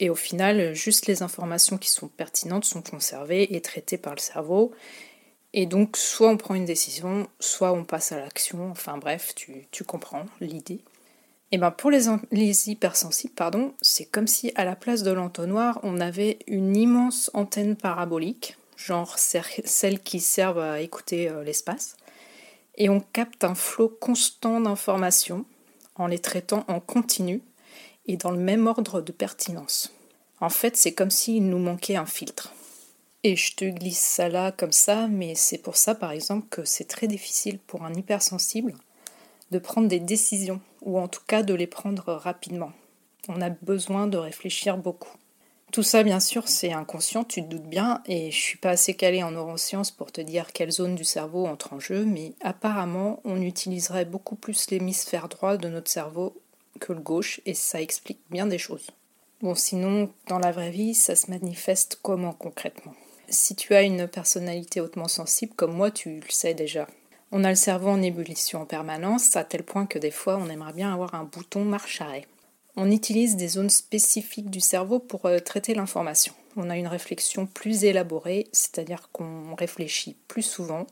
Et 0.00 0.10
au 0.10 0.16
final, 0.16 0.74
juste 0.74 1.06
les 1.06 1.22
informations 1.22 1.78
qui 1.78 1.90
sont 1.90 2.08
pertinentes 2.08 2.64
sont 2.64 2.82
conservées 2.82 3.54
et 3.54 3.60
traitées 3.60 3.98
par 3.98 4.14
le 4.14 4.20
cerveau. 4.20 4.72
Et 5.52 5.64
donc, 5.64 5.96
soit 5.96 6.28
on 6.28 6.36
prend 6.36 6.56
une 6.56 6.64
décision, 6.64 7.28
soit 7.38 7.72
on 7.72 7.84
passe 7.84 8.10
à 8.10 8.18
l'action. 8.18 8.68
Enfin 8.70 8.98
bref, 8.98 9.32
tu, 9.36 9.84
comprends 9.84 10.26
l'idée. 10.40 10.80
Et 11.52 11.58
ben 11.58 11.70
pour 11.70 11.92
les, 11.92 12.06
les 12.32 12.70
hypersensibles, 12.70 13.34
pardon, 13.34 13.74
c'est 13.80 14.06
comme 14.06 14.26
si 14.26 14.50
à 14.56 14.64
la 14.64 14.74
place 14.74 15.04
de 15.04 15.12
l'entonnoir, 15.12 15.78
on 15.84 16.00
avait 16.00 16.40
une 16.48 16.76
immense 16.76 17.30
antenne 17.32 17.76
parabolique, 17.76 18.56
genre 18.84 19.18
celles 19.18 20.00
qui 20.00 20.20
servent 20.20 20.58
à 20.58 20.80
écouter 20.80 21.28
euh, 21.28 21.44
l'espace, 21.44 21.96
et 22.76 22.88
on 22.88 23.00
capte 23.00 23.44
un 23.44 23.54
flot 23.54 23.88
constant 23.88 24.60
d'informations 24.60 25.44
en 25.96 26.06
les 26.06 26.18
traitant 26.18 26.64
en 26.68 26.80
continu 26.80 27.42
et 28.06 28.16
dans 28.16 28.30
le 28.30 28.38
même 28.38 28.66
ordre 28.66 29.00
de 29.00 29.12
pertinence. 29.12 29.94
En 30.40 30.48
fait, 30.48 30.76
c'est 30.76 30.92
comme 30.92 31.10
s'il 31.10 31.48
nous 31.48 31.58
manquait 31.58 31.96
un 31.96 32.06
filtre. 32.06 32.52
Et 33.24 33.36
je 33.36 33.54
te 33.54 33.64
glisse 33.64 34.00
ça 34.00 34.28
là 34.28 34.50
comme 34.50 34.72
ça, 34.72 35.06
mais 35.06 35.34
c'est 35.36 35.58
pour 35.58 35.76
ça 35.76 35.94
par 35.94 36.10
exemple 36.10 36.48
que 36.50 36.64
c'est 36.64 36.88
très 36.88 37.06
difficile 37.06 37.58
pour 37.58 37.84
un 37.84 37.94
hypersensible 37.94 38.74
de 39.52 39.58
prendre 39.58 39.86
des 39.86 40.00
décisions, 40.00 40.60
ou 40.80 40.98
en 40.98 41.08
tout 41.08 41.20
cas 41.26 41.42
de 41.42 41.54
les 41.54 41.66
prendre 41.66 42.14
rapidement. 42.14 42.72
On 43.28 43.40
a 43.42 43.50
besoin 43.50 44.06
de 44.06 44.16
réfléchir 44.16 44.78
beaucoup. 44.78 45.12
Tout 45.72 45.82
ça, 45.82 46.02
bien 46.02 46.20
sûr, 46.20 46.48
c'est 46.48 46.74
inconscient, 46.74 47.24
tu 47.24 47.42
te 47.42 47.48
doutes 47.48 47.66
bien, 47.66 48.02
et 48.04 48.30
je 48.30 48.36
suis 48.36 48.58
pas 48.58 48.68
assez 48.68 48.92
calée 48.92 49.22
en 49.22 49.30
neurosciences 49.30 49.90
pour 49.90 50.12
te 50.12 50.20
dire 50.20 50.52
quelle 50.52 50.70
zone 50.70 50.94
du 50.94 51.04
cerveau 51.04 51.46
entre 51.46 51.72
en 51.72 51.80
jeu, 51.80 52.04
mais 52.04 52.34
apparemment, 52.42 53.20
on 53.24 53.40
utiliserait 53.40 54.04
beaucoup 54.04 54.36
plus 54.36 54.70
l'hémisphère 54.70 55.30
droit 55.30 55.56
de 55.56 55.70
notre 55.70 55.90
cerveau 55.90 56.36
que 56.78 56.92
le 56.92 57.00
gauche, 57.00 57.40
et 57.46 57.54
ça 57.54 57.80
explique 57.80 58.20
bien 58.28 58.46
des 58.46 58.58
choses. 58.58 58.90
Bon, 59.40 59.54
sinon, 59.54 60.10
dans 60.28 60.38
la 60.38 60.52
vraie 60.52 60.70
vie, 60.70 60.94
ça 60.94 61.16
se 61.16 61.30
manifeste 61.30 61.98
comment 62.02 62.34
concrètement? 62.34 62.92
Si 63.30 63.56
tu 63.56 63.74
as 63.74 63.80
une 63.80 64.06
personnalité 64.06 64.82
hautement 64.82 65.08
sensible, 65.08 65.54
comme 65.54 65.72
moi, 65.72 65.90
tu 65.90 66.16
le 66.16 66.28
sais 66.30 66.52
déjà. 66.52 66.86
On 67.30 67.44
a 67.44 67.48
le 67.48 67.56
cerveau 67.56 67.88
en 67.88 68.02
ébullition 68.02 68.60
en 68.60 68.66
permanence, 68.66 69.36
à 69.36 69.44
tel 69.44 69.62
point 69.62 69.86
que 69.86 69.98
des 69.98 70.10
fois, 70.10 70.36
on 70.36 70.50
aimerait 70.50 70.74
bien 70.74 70.92
avoir 70.92 71.14
un 71.14 71.24
bouton 71.24 71.64
marche-arrêt. 71.64 72.26
On 72.76 72.90
utilise 72.90 73.36
des 73.36 73.48
zones 73.48 73.70
spécifiques 73.70 74.50
du 74.50 74.60
cerveau 74.60 74.98
pour 74.98 75.26
euh, 75.26 75.38
traiter 75.40 75.74
l'information. 75.74 76.32
On 76.56 76.70
a 76.70 76.76
une 76.76 76.86
réflexion 76.86 77.46
plus 77.46 77.84
élaborée, 77.84 78.48
c'est-à-dire 78.52 79.10
qu'on 79.12 79.54
réfléchit 79.54 80.16
plus 80.26 80.42
souvent, 80.42 80.86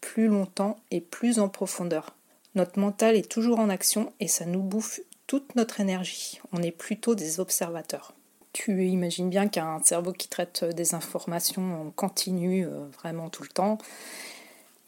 plus 0.00 0.28
longtemps 0.28 0.78
et 0.90 1.00
plus 1.00 1.38
en 1.38 1.48
profondeur. 1.48 2.14
Notre 2.54 2.78
mental 2.78 3.14
est 3.14 3.30
toujours 3.30 3.58
en 3.58 3.68
action 3.68 4.12
et 4.20 4.28
ça 4.28 4.46
nous 4.46 4.62
bouffe 4.62 5.00
toute 5.26 5.54
notre 5.54 5.80
énergie. 5.80 6.40
On 6.52 6.62
est 6.62 6.70
plutôt 6.70 7.14
des 7.14 7.40
observateurs. 7.40 8.14
Tu 8.54 8.86
imagines 8.86 9.28
bien 9.28 9.48
qu'un 9.48 9.82
cerveau 9.82 10.12
qui 10.12 10.28
traite 10.28 10.64
des 10.64 10.94
informations 10.94 11.82
en 11.82 11.90
continu 11.90 12.66
euh, 12.66 12.86
vraiment 12.98 13.28
tout 13.28 13.42
le 13.42 13.50
temps, 13.50 13.76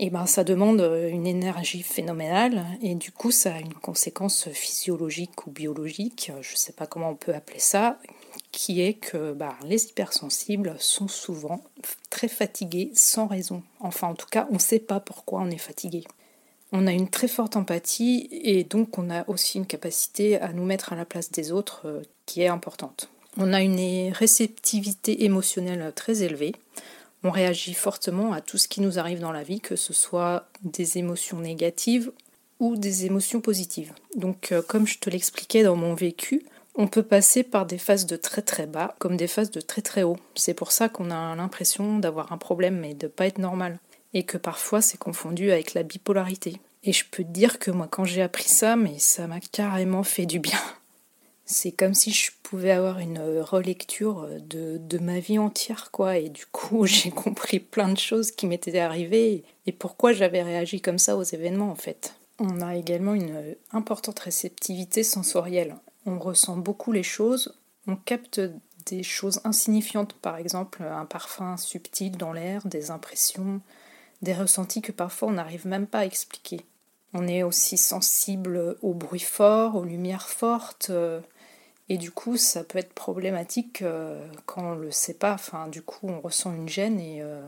et 0.00 0.06
eh 0.06 0.10
ben 0.10 0.24
ça 0.24 0.44
demande 0.44 0.80
une 1.10 1.26
énergie 1.26 1.82
phénoménale 1.82 2.64
et 2.80 2.94
du 2.94 3.12
coup 3.12 3.30
ça 3.30 3.56
a 3.56 3.60
une 3.60 3.74
conséquence 3.74 4.48
physiologique 4.48 5.46
ou 5.46 5.50
biologique, 5.50 6.32
je 6.40 6.52
ne 6.52 6.56
sais 6.56 6.72
pas 6.72 6.86
comment 6.86 7.10
on 7.10 7.16
peut 7.16 7.34
appeler 7.34 7.58
ça, 7.58 7.98
qui 8.50 8.80
est 8.80 8.94
que 8.94 9.34
bah, 9.34 9.58
les 9.62 9.88
hypersensibles 9.88 10.74
sont 10.78 11.06
souvent 11.06 11.62
très 12.08 12.28
fatigués 12.28 12.90
sans 12.94 13.26
raison. 13.26 13.62
Enfin 13.78 14.08
en 14.08 14.14
tout 14.14 14.28
cas 14.30 14.46
on 14.48 14.54
ne 14.54 14.58
sait 14.58 14.78
pas 14.78 15.00
pourquoi 15.00 15.42
on 15.42 15.50
est 15.50 15.58
fatigué. 15.58 16.04
On 16.72 16.86
a 16.86 16.92
une 16.92 17.10
très 17.10 17.28
forte 17.28 17.56
empathie 17.56 18.26
et 18.30 18.64
donc 18.64 18.96
on 18.96 19.10
a 19.10 19.28
aussi 19.28 19.58
une 19.58 19.66
capacité 19.66 20.40
à 20.40 20.54
nous 20.54 20.64
mettre 20.64 20.94
à 20.94 20.96
la 20.96 21.04
place 21.04 21.30
des 21.30 21.52
autres 21.52 21.82
euh, 21.84 22.02
qui 22.24 22.40
est 22.40 22.48
importante. 22.48 23.10
On 23.36 23.52
a 23.52 23.60
une 23.60 24.12
réceptivité 24.12 25.24
émotionnelle 25.24 25.92
très 25.94 26.22
élevée. 26.22 26.54
On 27.22 27.30
réagit 27.30 27.74
fortement 27.74 28.32
à 28.32 28.40
tout 28.40 28.58
ce 28.58 28.68
qui 28.68 28.80
nous 28.80 28.98
arrive 28.98 29.20
dans 29.20 29.32
la 29.32 29.42
vie, 29.42 29.60
que 29.60 29.76
ce 29.76 29.92
soit 29.92 30.48
des 30.62 30.98
émotions 30.98 31.40
négatives 31.40 32.12
ou 32.60 32.76
des 32.76 33.06
émotions 33.06 33.40
positives. 33.40 33.92
Donc 34.16 34.52
euh, 34.52 34.62
comme 34.62 34.86
je 34.86 34.98
te 34.98 35.10
l'expliquais 35.10 35.62
dans 35.62 35.76
mon 35.76 35.94
vécu, 35.94 36.42
on 36.76 36.86
peut 36.86 37.02
passer 37.02 37.42
par 37.42 37.66
des 37.66 37.78
phases 37.78 38.06
de 38.06 38.16
très 38.16 38.42
très 38.42 38.66
bas 38.66 38.94
comme 38.98 39.16
des 39.16 39.26
phases 39.26 39.50
de 39.50 39.60
très 39.60 39.82
très 39.82 40.02
haut. 40.02 40.18
C'est 40.34 40.54
pour 40.54 40.72
ça 40.72 40.88
qu'on 40.88 41.10
a 41.10 41.34
l'impression 41.34 41.98
d'avoir 41.98 42.32
un 42.32 42.38
problème 42.38 42.78
mais 42.78 42.94
de 42.94 43.06
pas 43.06 43.26
être 43.26 43.38
normal. 43.38 43.78
Et 44.14 44.24
que 44.24 44.38
parfois 44.38 44.80
c'est 44.80 44.98
confondu 44.98 45.50
avec 45.50 45.74
la 45.74 45.82
bipolarité. 45.82 46.60
Et 46.82 46.92
je 46.92 47.04
peux 47.10 47.22
te 47.22 47.28
dire 47.28 47.58
que 47.58 47.70
moi 47.70 47.88
quand 47.90 48.04
j'ai 48.04 48.22
appris 48.22 48.48
ça, 48.48 48.76
mais 48.76 48.98
ça 48.98 49.26
m'a 49.26 49.40
carrément 49.40 50.02
fait 50.02 50.26
du 50.26 50.38
bien. 50.38 50.58
C'est 51.52 51.72
comme 51.72 51.94
si 51.94 52.12
je 52.12 52.30
pouvais 52.44 52.70
avoir 52.70 53.00
une 53.00 53.18
relecture 53.40 54.28
de, 54.38 54.78
de, 54.78 54.98
ma 54.98 55.18
vie 55.18 55.40
entière, 55.40 55.90
quoi. 55.90 56.16
Et 56.16 56.28
du 56.28 56.46
coup, 56.46 56.86
j'ai 56.86 57.10
compris 57.10 57.58
plein 57.58 57.88
de 57.88 57.98
choses 57.98 58.30
qui 58.30 58.46
m'étaient 58.46 58.78
arrivées 58.78 59.42
et 59.66 59.72
pourquoi 59.72 60.12
j'avais 60.12 60.42
réagi 60.42 60.80
comme 60.80 60.98
ça 60.98 61.16
aux 61.16 61.24
événements, 61.24 61.72
en 61.72 61.74
fait. 61.74 62.14
On 62.38 62.60
a 62.60 62.76
également 62.76 63.14
une 63.14 63.56
importante 63.72 64.20
réceptivité 64.20 65.02
sensorielle. 65.02 65.74
On 66.06 66.20
ressent 66.20 66.56
beaucoup 66.56 66.92
les 66.92 67.02
choses, 67.02 67.58
on 67.88 67.96
capte 67.96 68.40
des 68.86 69.02
choses 69.02 69.40
insignifiantes, 69.42 70.12
par 70.14 70.36
exemple 70.36 70.84
un 70.84 71.04
parfum 71.04 71.56
subtil 71.56 72.16
dans 72.16 72.32
l'air, 72.32 72.64
des 72.64 72.92
impressions, 72.92 73.60
des 74.22 74.34
ressentis 74.34 74.82
que 74.82 74.92
parfois 74.92 75.28
on 75.28 75.32
n'arrive 75.32 75.66
même 75.66 75.88
pas 75.88 75.98
à 75.98 76.06
expliquer. 76.06 76.60
On 77.12 77.26
est 77.26 77.42
aussi 77.42 77.76
sensible 77.76 78.76
aux 78.82 78.94
bruits 78.94 79.18
forts, 79.18 79.74
aux 79.74 79.84
lumières 79.84 80.28
fortes, 80.28 80.92
et 81.90 81.98
du 81.98 82.12
coup, 82.12 82.36
ça 82.36 82.62
peut 82.62 82.78
être 82.78 82.92
problématique 82.92 83.82
euh, 83.82 84.24
quand 84.46 84.62
on 84.62 84.74
ne 84.76 84.82
le 84.84 84.90
sait 84.92 85.14
pas. 85.14 85.34
Enfin, 85.34 85.66
du 85.66 85.82
coup, 85.82 86.06
on 86.06 86.20
ressent 86.20 86.54
une 86.54 86.68
gêne 86.68 87.00
et 87.00 87.20
euh, 87.20 87.42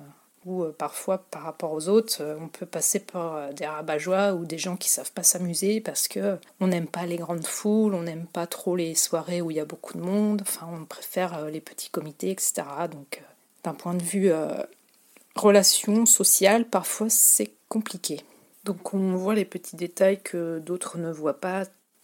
ou 0.47 0.65
euh, 0.65 0.75
parfois 0.77 1.19
par 1.19 1.43
rapport 1.43 1.71
aux 1.71 1.89
autres, 1.89 2.37
on 2.41 2.49
peut 2.49 2.67
passer 2.67 2.99
par 2.99 3.55
des 3.55 3.65
rabat 3.65 4.35
ou 4.35 4.45
des 4.45 4.59
gens 4.59 4.77
qui 4.77 4.91
savent 4.91 5.13
pas 5.13 5.23
s'amuser 5.23 5.81
parce 5.81 6.09
que 6.09 6.39
on 6.59 6.67
n'aime 6.67 6.89
pas 6.89 7.07
les 7.07 7.19
grandes 7.19 7.47
foules, 7.47 7.95
on 7.95 8.03
n'aime 8.03 8.27
pas 8.27 8.49
trop 8.49 8.75
les 8.75 8.97
soirées 8.97 9.41
où 9.41 9.53
il 9.53 9.59
y 9.59 9.61
a 9.61 9.65
beaucoup 9.65 9.97
de 9.97 10.03
monde. 10.03 10.43
Enfin, 10.43 10.69
on 10.73 10.87
préfère 10.87 11.47
les 11.47 11.61
petits 11.61 11.91
comités, 11.91 12.33
etc. 12.33 12.65
Donc, 12.91 13.23
d'un 13.63 13.75
point 13.75 13.95
de 13.95 14.03
vue 14.03 14.33
relation 15.37 16.05
sociale, 16.05 16.65
parfois 16.65 17.09
c'est 17.11 17.53
compliqué. 17.69 18.25
Donc 18.65 18.93
on 18.93 19.15
voit 19.15 19.37
les 19.37 19.45
petits 19.45 19.77
détails 19.77 20.21
que 20.21 20.59
d'autres 20.59 20.99
ne 20.99 21.13
voient 21.13 21.41
pas 21.41 21.63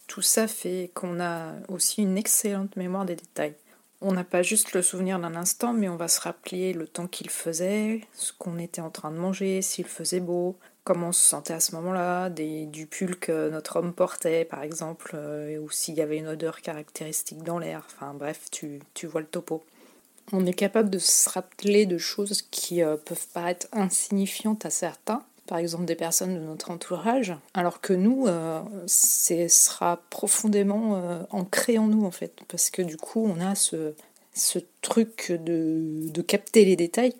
tout 0.09 0.23
ça 0.23 0.47
fait 0.47 0.89
qu'on 0.95 1.21
a 1.21 1.53
aussi 1.69 2.01
une 2.01 2.17
excellente 2.17 2.75
mémoire 2.75 3.05
des 3.05 3.15
détails. 3.15 3.53
On 4.01 4.11
n'a 4.11 4.23
pas 4.23 4.41
juste 4.41 4.73
le 4.73 4.81
souvenir 4.81 5.19
d'un 5.19 5.35
instant, 5.35 5.71
mais 5.71 5.87
on 5.87 5.97
va 5.97 6.07
se 6.07 6.19
rappeler 6.19 6.73
le 6.73 6.87
temps 6.87 7.07
qu'il 7.07 7.29
faisait, 7.29 8.01
ce 8.13 8.33
qu'on 8.33 8.57
était 8.57 8.81
en 8.81 8.89
train 8.89 9.11
de 9.11 9.17
manger, 9.17 9.61
s'il 9.61 9.85
faisait 9.85 10.19
beau, 10.19 10.57
comment 10.83 11.09
on 11.09 11.11
se 11.11 11.21
sentait 11.21 11.53
à 11.53 11.59
ce 11.59 11.75
moment-là, 11.75 12.29
du 12.29 12.87
pull 12.87 13.19
que 13.19 13.49
notre 13.49 13.75
homme 13.75 13.93
portait 13.93 14.45
par 14.45 14.63
exemple, 14.63 15.11
euh, 15.13 15.59
ou 15.59 15.69
s'il 15.69 15.93
y 15.95 16.01
avait 16.01 16.17
une 16.17 16.27
odeur 16.27 16.61
caractéristique 16.61 17.43
dans 17.43 17.59
l'air, 17.59 17.83
enfin 17.85 18.15
bref, 18.15 18.49
tu, 18.51 18.81
vois 19.03 19.21
le 19.21 19.27
topo. 19.27 19.63
On 20.31 20.45
est 20.47 20.53
capable 20.53 20.89
de 20.89 20.99
se 20.99 21.29
rappeler 21.29 21.85
de 21.85 21.99
choses 21.99 22.41
qui 22.41 22.81
euh, 22.81 22.97
peuvent 22.97 23.27
paraître 23.33 23.67
insignifiantes 23.73 24.65
à 24.65 24.71
certains, 24.71 25.23
par 25.49 25.57
exemple 25.57 25.85
des 25.85 25.95
personnes 25.95 26.35
de 26.35 26.39
notre 26.39 26.69
entourage, 26.69 27.33
alors 27.55 27.81
que 27.81 27.91
nous, 27.91 28.27
euh, 28.27 28.61
ce 28.85 29.47
sera 29.47 29.99
profondément 30.11 30.95
euh, 30.95 31.23
ancré 31.31 31.79
en 31.79 31.87
nous 31.87 32.05
en 32.05 32.11
fait, 32.11 32.33
parce 32.47 32.69
que 32.69 32.83
du 32.83 32.97
coup 32.97 33.25
on 33.25 33.41
a 33.41 33.55
ce, 33.55 33.93
truc 34.81 35.31
de, 35.31 36.21
capter 36.21 36.65
les 36.65 36.75
détails 36.75 37.15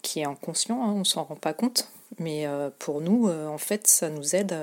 qui 0.00 0.20
est 0.20 0.24
inconscient, 0.24 0.82
hein, 0.82 0.94
on 0.96 1.04
s'en 1.04 1.24
rend 1.24 1.36
pas 1.36 1.52
compte, 1.52 1.90
mais 2.18 2.46
euh, 2.46 2.70
pour 2.78 3.02
nous, 3.02 3.28
en 3.28 3.58
fait, 3.58 3.86
ça 3.86 4.08
nous 4.08 4.34
aide 4.34 4.56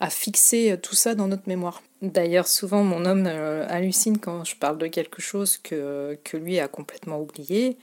à 0.00 0.08
fixer 0.08 0.78
tout 0.82 0.94
ça 0.94 1.14
dans 1.14 1.28
notre 1.28 1.46
mémoire. 1.48 1.82
D'ailleurs, 2.00 2.48
souvent 2.48 2.82
mon 2.82 3.04
homme 3.04 3.26
hallucine 3.26 4.16
quand 4.18 4.44
je 4.44 4.56
parle 4.56 4.78
de 4.78 4.86
quelque 4.86 5.20
chose 5.20 5.58
que, 5.58 6.18
que 6.24 6.38
lui 6.38 6.58
a 6.58 6.66
complètement 6.66 7.20
oublié. 7.20 7.76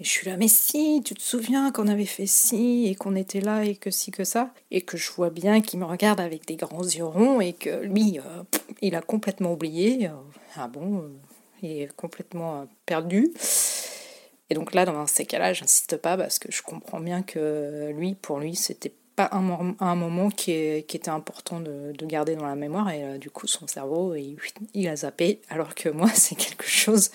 Et 0.00 0.04
je 0.04 0.08
suis 0.08 0.28
là, 0.28 0.36
mais 0.36 0.46
si, 0.46 1.02
tu 1.04 1.14
te 1.14 1.22
souviens 1.22 1.72
qu'on 1.72 1.88
avait 1.88 2.06
fait 2.06 2.26
ci 2.26 2.86
et 2.86 2.94
qu'on 2.94 3.16
était 3.16 3.40
là 3.40 3.64
et 3.64 3.74
que 3.74 3.90
si 3.90 4.12
que 4.12 4.22
ça. 4.22 4.52
Et 4.70 4.82
que 4.82 4.96
je 4.96 5.10
vois 5.10 5.30
bien 5.30 5.60
qu'il 5.60 5.80
me 5.80 5.84
regarde 5.84 6.20
avec 6.20 6.46
des 6.46 6.54
grands 6.54 6.84
yeux 6.84 7.04
ronds 7.04 7.40
et 7.40 7.52
que 7.52 7.82
lui, 7.82 8.20
euh, 8.20 8.42
il 8.80 8.94
a 8.94 9.00
complètement 9.00 9.52
oublié. 9.52 10.06
Euh, 10.06 10.12
ah 10.56 10.68
bon, 10.68 10.98
euh, 10.98 11.08
il 11.62 11.82
est 11.82 11.96
complètement 11.96 12.68
perdu. 12.86 13.32
Et 14.50 14.54
donc 14.54 14.72
là, 14.72 14.84
dans 14.84 15.06
ces 15.08 15.26
cas-là, 15.26 15.52
j'insiste 15.52 15.96
pas 15.96 16.16
parce 16.16 16.38
que 16.38 16.52
je 16.52 16.62
comprends 16.62 17.00
bien 17.00 17.22
que 17.22 17.90
lui, 17.92 18.14
pour 18.14 18.38
lui, 18.38 18.54
c'était 18.54 18.94
pas 19.16 19.30
un, 19.32 19.96
moment 19.96 20.30
qui, 20.30 20.52
était 20.52 21.08
important 21.08 21.58
de, 21.58 21.92
de, 21.92 22.06
garder 22.06 22.36
dans 22.36 22.46
la 22.46 22.54
mémoire 22.54 22.88
et 22.90 23.18
du 23.18 23.30
coup 23.30 23.48
son 23.48 23.66
cerveau 23.66 24.14
il, 24.14 24.36
il 24.74 24.86
a 24.86 24.94
zappé 24.94 25.40
alors 25.48 25.74
que 25.74 25.88
moi 25.88 26.08
c'est 26.14 26.36
quelque 26.36 26.68
chose 26.68 27.10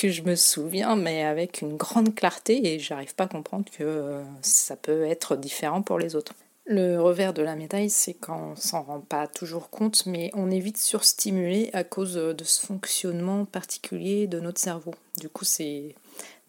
que 0.00 0.08
je 0.08 0.22
me 0.22 0.34
souviens, 0.34 0.96
mais 0.96 1.24
avec 1.24 1.60
une 1.60 1.76
grande 1.76 2.14
clarté, 2.14 2.72
et 2.72 2.78
j'arrive 2.78 3.14
pas 3.14 3.24
à 3.24 3.28
comprendre 3.28 3.66
que 3.70 3.84
euh, 3.84 4.22
ça 4.40 4.74
peut 4.74 5.04
être 5.04 5.36
différent 5.36 5.82
pour 5.82 5.98
les 5.98 6.16
autres. 6.16 6.32
Le 6.64 6.98
revers 6.98 7.34
de 7.34 7.42
la 7.42 7.54
médaille, 7.54 7.90
c'est 7.90 8.14
quand 8.14 8.52
on 8.52 8.56
s'en 8.56 8.82
rend 8.82 9.00
pas 9.00 9.26
toujours 9.26 9.68
compte, 9.68 10.06
mais 10.06 10.30
on 10.32 10.50
est 10.50 10.60
vite 10.60 10.78
surstimulé 10.78 11.68
à 11.74 11.84
cause 11.84 12.14
de 12.14 12.44
ce 12.44 12.64
fonctionnement 12.64 13.44
particulier 13.44 14.26
de 14.26 14.40
notre 14.40 14.58
cerveau. 14.58 14.94
Du 15.18 15.28
coup, 15.28 15.44
c'est 15.44 15.94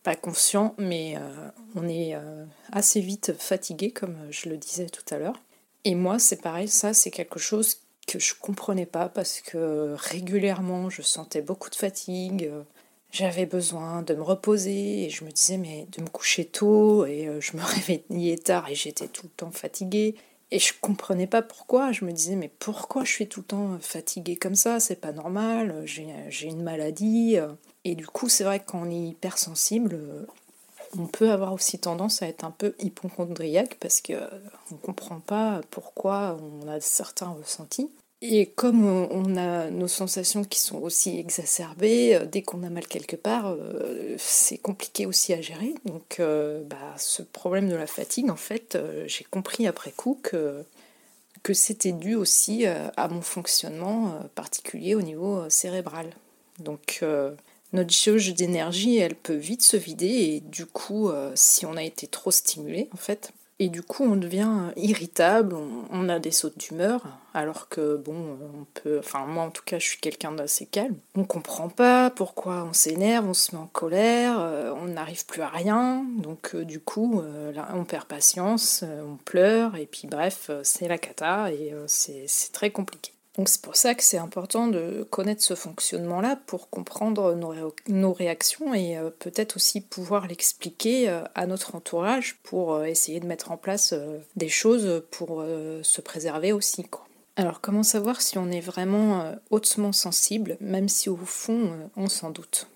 pas 0.03 0.15
conscient, 0.15 0.73
mais 0.77 1.17
euh, 1.17 1.49
on 1.75 1.89
est 1.89 2.15
euh, 2.15 2.45
assez 2.71 3.01
vite 3.01 3.33
fatigué, 3.37 3.91
comme 3.91 4.15
je 4.29 4.47
le 4.47 4.55
disais 4.55 4.87
tout 4.87 5.13
à 5.13 5.17
l'heure. 5.17 5.41
Et 5.83 5.95
moi, 5.95 6.19
c'est 6.19 6.41
pareil, 6.41 6.69
ça, 6.69 6.93
c'est 6.93 7.11
quelque 7.11 7.39
chose 7.39 7.79
que 8.07 8.17
je 8.17 8.33
comprenais 8.33 8.85
pas 8.85 9.09
parce 9.09 9.41
que 9.41 9.93
régulièrement, 9.97 10.89
je 10.89 11.01
sentais 11.01 11.41
beaucoup 11.41 11.69
de 11.69 11.75
fatigue 11.75 12.49
j'avais 13.11 13.45
besoin 13.45 14.01
de 14.01 14.13
me 14.13 14.21
reposer 14.21 15.05
et 15.05 15.09
je 15.09 15.23
me 15.25 15.31
disais 15.31 15.57
mais 15.57 15.87
de 15.91 16.01
me 16.01 16.07
coucher 16.07 16.45
tôt 16.45 17.05
et 17.05 17.27
euh, 17.27 17.41
je 17.41 17.57
me 17.57 17.61
réveillais 17.63 18.37
tard 18.37 18.69
et 18.69 18.75
j'étais 18.75 19.07
tout 19.07 19.23
le 19.23 19.29
temps 19.29 19.51
fatiguée. 19.51 20.15
Et 20.53 20.59
je 20.59 20.73
comprenais 20.81 21.27
pas 21.27 21.41
pourquoi. 21.41 21.93
Je 21.93 22.03
me 22.03 22.11
disais 22.11 22.35
mais 22.35 22.51
pourquoi 22.59 23.05
je 23.05 23.11
suis 23.11 23.27
tout 23.27 23.39
le 23.41 23.45
temps 23.45 23.77
fatiguée 23.79 24.35
comme 24.35 24.55
ça? 24.55 24.79
C'est 24.79 24.99
pas 24.99 25.13
normal 25.13 25.83
j'ai 25.85 26.47
une 26.47 26.63
maladie 26.63 27.37
et 27.83 27.95
du 27.95 28.05
coup 28.07 28.29
c'est 28.29 28.43
vrai 28.43 28.59
que 28.59 28.65
quand 28.65 28.81
on 28.81 28.91
est 28.91 29.09
hypersensible 29.09 29.97
on 30.97 31.07
peut 31.07 31.31
avoir 31.31 31.53
aussi 31.53 31.79
tendance 31.79 32.21
à 32.21 32.27
être 32.27 32.43
un 32.43 32.51
peu 32.51 32.75
hypochondriaque 32.79 33.77
parce 33.79 34.01
que 34.01 34.13
on 34.71 34.75
comprend 34.75 35.19
pas 35.19 35.61
pourquoi 35.71 36.37
on 36.41 36.67
a 36.67 36.79
certains 36.79 37.29
ressentis 37.29 37.89
et 38.23 38.45
comme 38.45 38.85
on 38.85 39.35
a 39.35 39.71
nos 39.71 39.87
sensations 39.87 40.43
qui 40.43 40.59
sont 40.59 40.77
aussi 40.77 41.17
exacerbées, 41.17 42.15
euh, 42.15 42.25
dès 42.25 42.43
qu'on 42.43 42.61
a 42.61 42.69
mal 42.69 42.87
quelque 42.87 43.15
part, 43.15 43.47
euh, 43.47 44.15
c'est 44.19 44.59
compliqué 44.59 45.07
aussi 45.07 45.33
à 45.33 45.41
gérer. 45.41 45.73
Donc 45.85 46.19
euh, 46.19 46.63
bah, 46.63 46.93
ce 46.97 47.23
problème 47.23 47.67
de 47.67 47.75
la 47.75 47.87
fatigue, 47.87 48.29
en 48.29 48.35
fait, 48.35 48.77
j'ai 49.07 49.23
compris 49.23 49.65
après 49.65 49.91
coup 49.91 50.19
que, 50.21 50.63
que 51.41 51.55
c'était 51.55 51.93
dû 51.93 52.13
aussi 52.13 52.65
à 52.67 53.07
mon 53.07 53.21
fonctionnement 53.21 54.19
particulier 54.35 54.93
au 54.93 55.01
niveau 55.01 55.49
cérébral. 55.49 56.11
Donc 56.59 57.03
notre 57.73 57.91
jauge 57.91 58.33
d'énergie, 58.35 58.97
elle 58.97 59.15
peut 59.15 59.33
vite 59.33 59.63
se 59.63 59.77
vider 59.77 60.05
et 60.07 60.39
du 60.41 60.67
coup, 60.67 61.09
si 61.33 61.65
on 61.65 61.75
a 61.75 61.83
été 61.83 62.05
trop 62.05 62.29
stimulé, 62.29 62.89
en 62.93 62.97
fait, 62.97 63.31
Et 63.63 63.69
du 63.69 63.83
coup, 63.83 64.03
on 64.03 64.15
devient 64.15 64.71
irritable, 64.75 65.55
on, 65.91 66.09
a 66.09 66.17
des 66.17 66.31
sautes 66.31 66.57
d'humeur, 66.57 67.03
alors 67.35 67.69
que 67.69 67.95
bon, 67.95 68.39
on 68.59 68.65
peut. 68.73 68.97
Enfin, 68.97 69.27
moi 69.27 69.43
en 69.43 69.51
tout 69.51 69.61
cas, 69.63 69.77
je 69.77 69.85
suis 69.85 69.99
quelqu'un 69.99 70.31
d'assez 70.31 70.65
calme. 70.65 70.95
On 71.13 71.25
comprend 71.25 71.69
pas 71.69 72.09
pourquoi 72.09 72.63
on 72.67 72.73
s'énerve, 72.73 73.29
on 73.29 73.35
se 73.35 73.55
met 73.55 73.61
en 73.61 73.67
colère, 73.67 74.39
euh, 74.39 74.73
on 74.75 74.85
n'arrive 74.85 75.27
plus 75.27 75.43
à 75.43 75.49
rien. 75.49 76.03
Donc, 76.17 76.55
euh, 76.55 76.65
du 76.65 76.79
coup, 76.79 77.21
euh, 77.21 77.53
on 77.75 77.83
perd 77.83 78.05
patience, 78.05 78.83
on 78.83 79.17
pleure, 79.17 79.75
et 79.75 79.85
puis 79.85 80.07
bref, 80.07 80.49
c'est 80.63 80.87
la 80.87 80.97
cata, 80.97 81.51
et 81.51 81.71
c'est 81.85 82.25
très 82.51 82.71
compliqué. 82.71 83.11
Donc 83.37 83.47
c'est 83.47 83.61
pour 83.61 83.77
ça 83.77 83.95
que 83.95 84.03
c'est 84.03 84.17
important 84.17 84.67
de 84.67 85.07
connaître 85.09 85.41
ce 85.41 85.55
fonctionnement-là 85.55 86.37
pour 86.47 86.69
comprendre 86.69 87.33
nos, 87.87 88.13
réactions 88.13 88.73
et 88.73 88.97
euh, 88.97 89.09
peut-être 89.09 89.55
aussi 89.55 89.79
pouvoir 89.79 90.27
l'expliquer 90.27 91.07
euh, 91.07 91.23
à 91.33 91.47
notre 91.47 91.75
entourage 91.75 92.37
pour 92.43 92.73
euh, 92.73 92.83
essayer 92.83 93.21
de 93.21 93.25
mettre 93.25 93.51
en 93.51 93.57
place 93.57 93.93
des 94.35 94.49
choses 94.49 95.03
pour 95.11 95.43
se 95.81 96.01
préserver 96.01 96.51
aussi. 96.51 96.85
Alors 97.37 97.61
comment 97.61 97.83
savoir 97.83 98.21
si 98.21 98.37
on 98.37 98.51
est 98.51 98.59
vraiment 98.59 99.33
hautement 99.49 99.93
sensible, 99.93 100.57
même 100.59 100.89
si 100.89 101.09
au 101.09 101.17
fond 101.17 101.89
on 101.95 102.07
s'en 102.07 102.31
doute? 102.31 102.67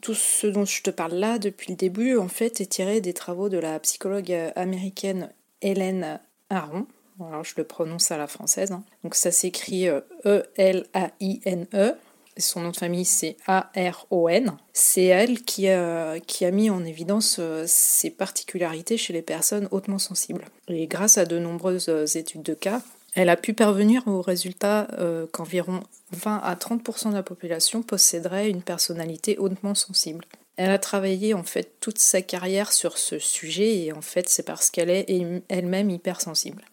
Tout 0.00 0.14
ce 0.14 0.46
dont 0.46 0.64
je 0.64 0.82
te 0.82 0.90
parle 0.90 1.14
là 1.14 1.38
depuis 1.38 1.72
le 1.72 1.76
début, 1.76 2.16
en 2.16 2.28
fait, 2.28 2.60
est 2.60 2.66
tiré 2.66 3.00
des 3.00 3.12
travaux 3.12 3.48
de 3.48 3.58
la 3.58 3.78
psychologue 3.80 4.32
américaine 4.54 5.30
Hélène 5.60 6.20
Aron, 6.50 6.86
alors 7.26 7.44
je 7.44 7.54
le 7.56 7.64
prononce 7.64 8.10
à 8.10 8.16
la 8.16 8.26
française. 8.26 8.72
Hein. 8.72 8.82
Donc 9.04 9.14
ça 9.14 9.30
s'écrit 9.30 9.88
E-L-A-I-N-E. 10.24 11.66
E. 11.74 11.94
Son 12.38 12.60
nom 12.60 12.70
de 12.70 12.76
famille, 12.76 13.04
c'est 13.04 13.36
A-R-O-N. 13.48 14.56
C'est 14.72 15.04
elle 15.04 15.42
qui 15.42 15.68
a, 15.68 16.20
mis 16.52 16.70
en 16.70 16.84
évidence 16.84 17.38
euh, 17.40 17.64
ces 17.66 18.10
particularités 18.10 18.96
chez 18.96 19.12
les 19.12 19.22
personnes 19.22 19.66
hautement 19.72 19.98
sensibles. 19.98 20.44
Et 20.68 20.86
grâce 20.86 21.18
à 21.18 21.26
de 21.26 21.38
nombreuses 21.38 21.88
euh, 21.88 22.06
études 22.06 22.44
de 22.44 22.54
cas, 22.54 22.80
elle 23.14 23.28
a 23.28 23.36
pu 23.36 23.54
parvenir 23.54 24.06
au 24.06 24.22
résultat 24.22 24.86
euh, 24.98 25.26
qu'environ 25.32 25.80
20 26.12 26.36
à 26.36 26.54
30% 26.54 27.10
de 27.10 27.14
la 27.14 27.24
population 27.24 27.82
posséderait 27.82 28.50
une 28.50 28.62
personnalité 28.62 29.36
hautement 29.38 29.74
sensible. 29.74 30.24
Elle 30.56 30.70
a 30.70 30.78
travaillé 30.78 31.34
en 31.34 31.42
fait 31.42 31.74
toute 31.80 31.98
sa 31.98 32.22
carrière 32.22 32.72
sur 32.72 32.98
ce 32.98 33.18
sujet 33.18 33.84
et 33.84 33.92
en 33.92 34.02
fait 34.02 34.28
c'est 34.28 34.44
parce 34.44 34.70
qu'elle 34.70 34.90
est 34.90 35.06
elle-même 35.48 35.90
hypersensible. 35.90 36.64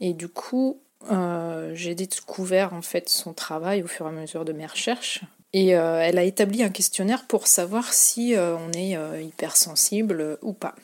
Et 0.00 0.12
du 0.12 0.28
coup, 0.28 0.80
euh, 1.10 1.72
j'ai 1.74 1.94
découvert 1.94 2.72
en 2.72 2.82
fait 2.82 3.08
son 3.08 3.32
travail 3.32 3.82
au 3.82 3.86
fur 3.86 4.06
et 4.06 4.08
à 4.08 4.12
mesure 4.12 4.44
de 4.44 4.52
mes 4.52 4.66
recherches. 4.66 5.22
Et 5.52 5.76
euh, 5.76 6.00
elle 6.00 6.18
a 6.18 6.24
établi 6.24 6.62
un 6.62 6.68
questionnaire 6.68 7.26
pour 7.26 7.46
savoir 7.46 7.92
si 7.92 8.34
euh, 8.34 8.56
on 8.56 8.72
est 8.72 8.96
hypersensible 9.22 10.38
ou 10.42 10.52
pas. 10.52 10.74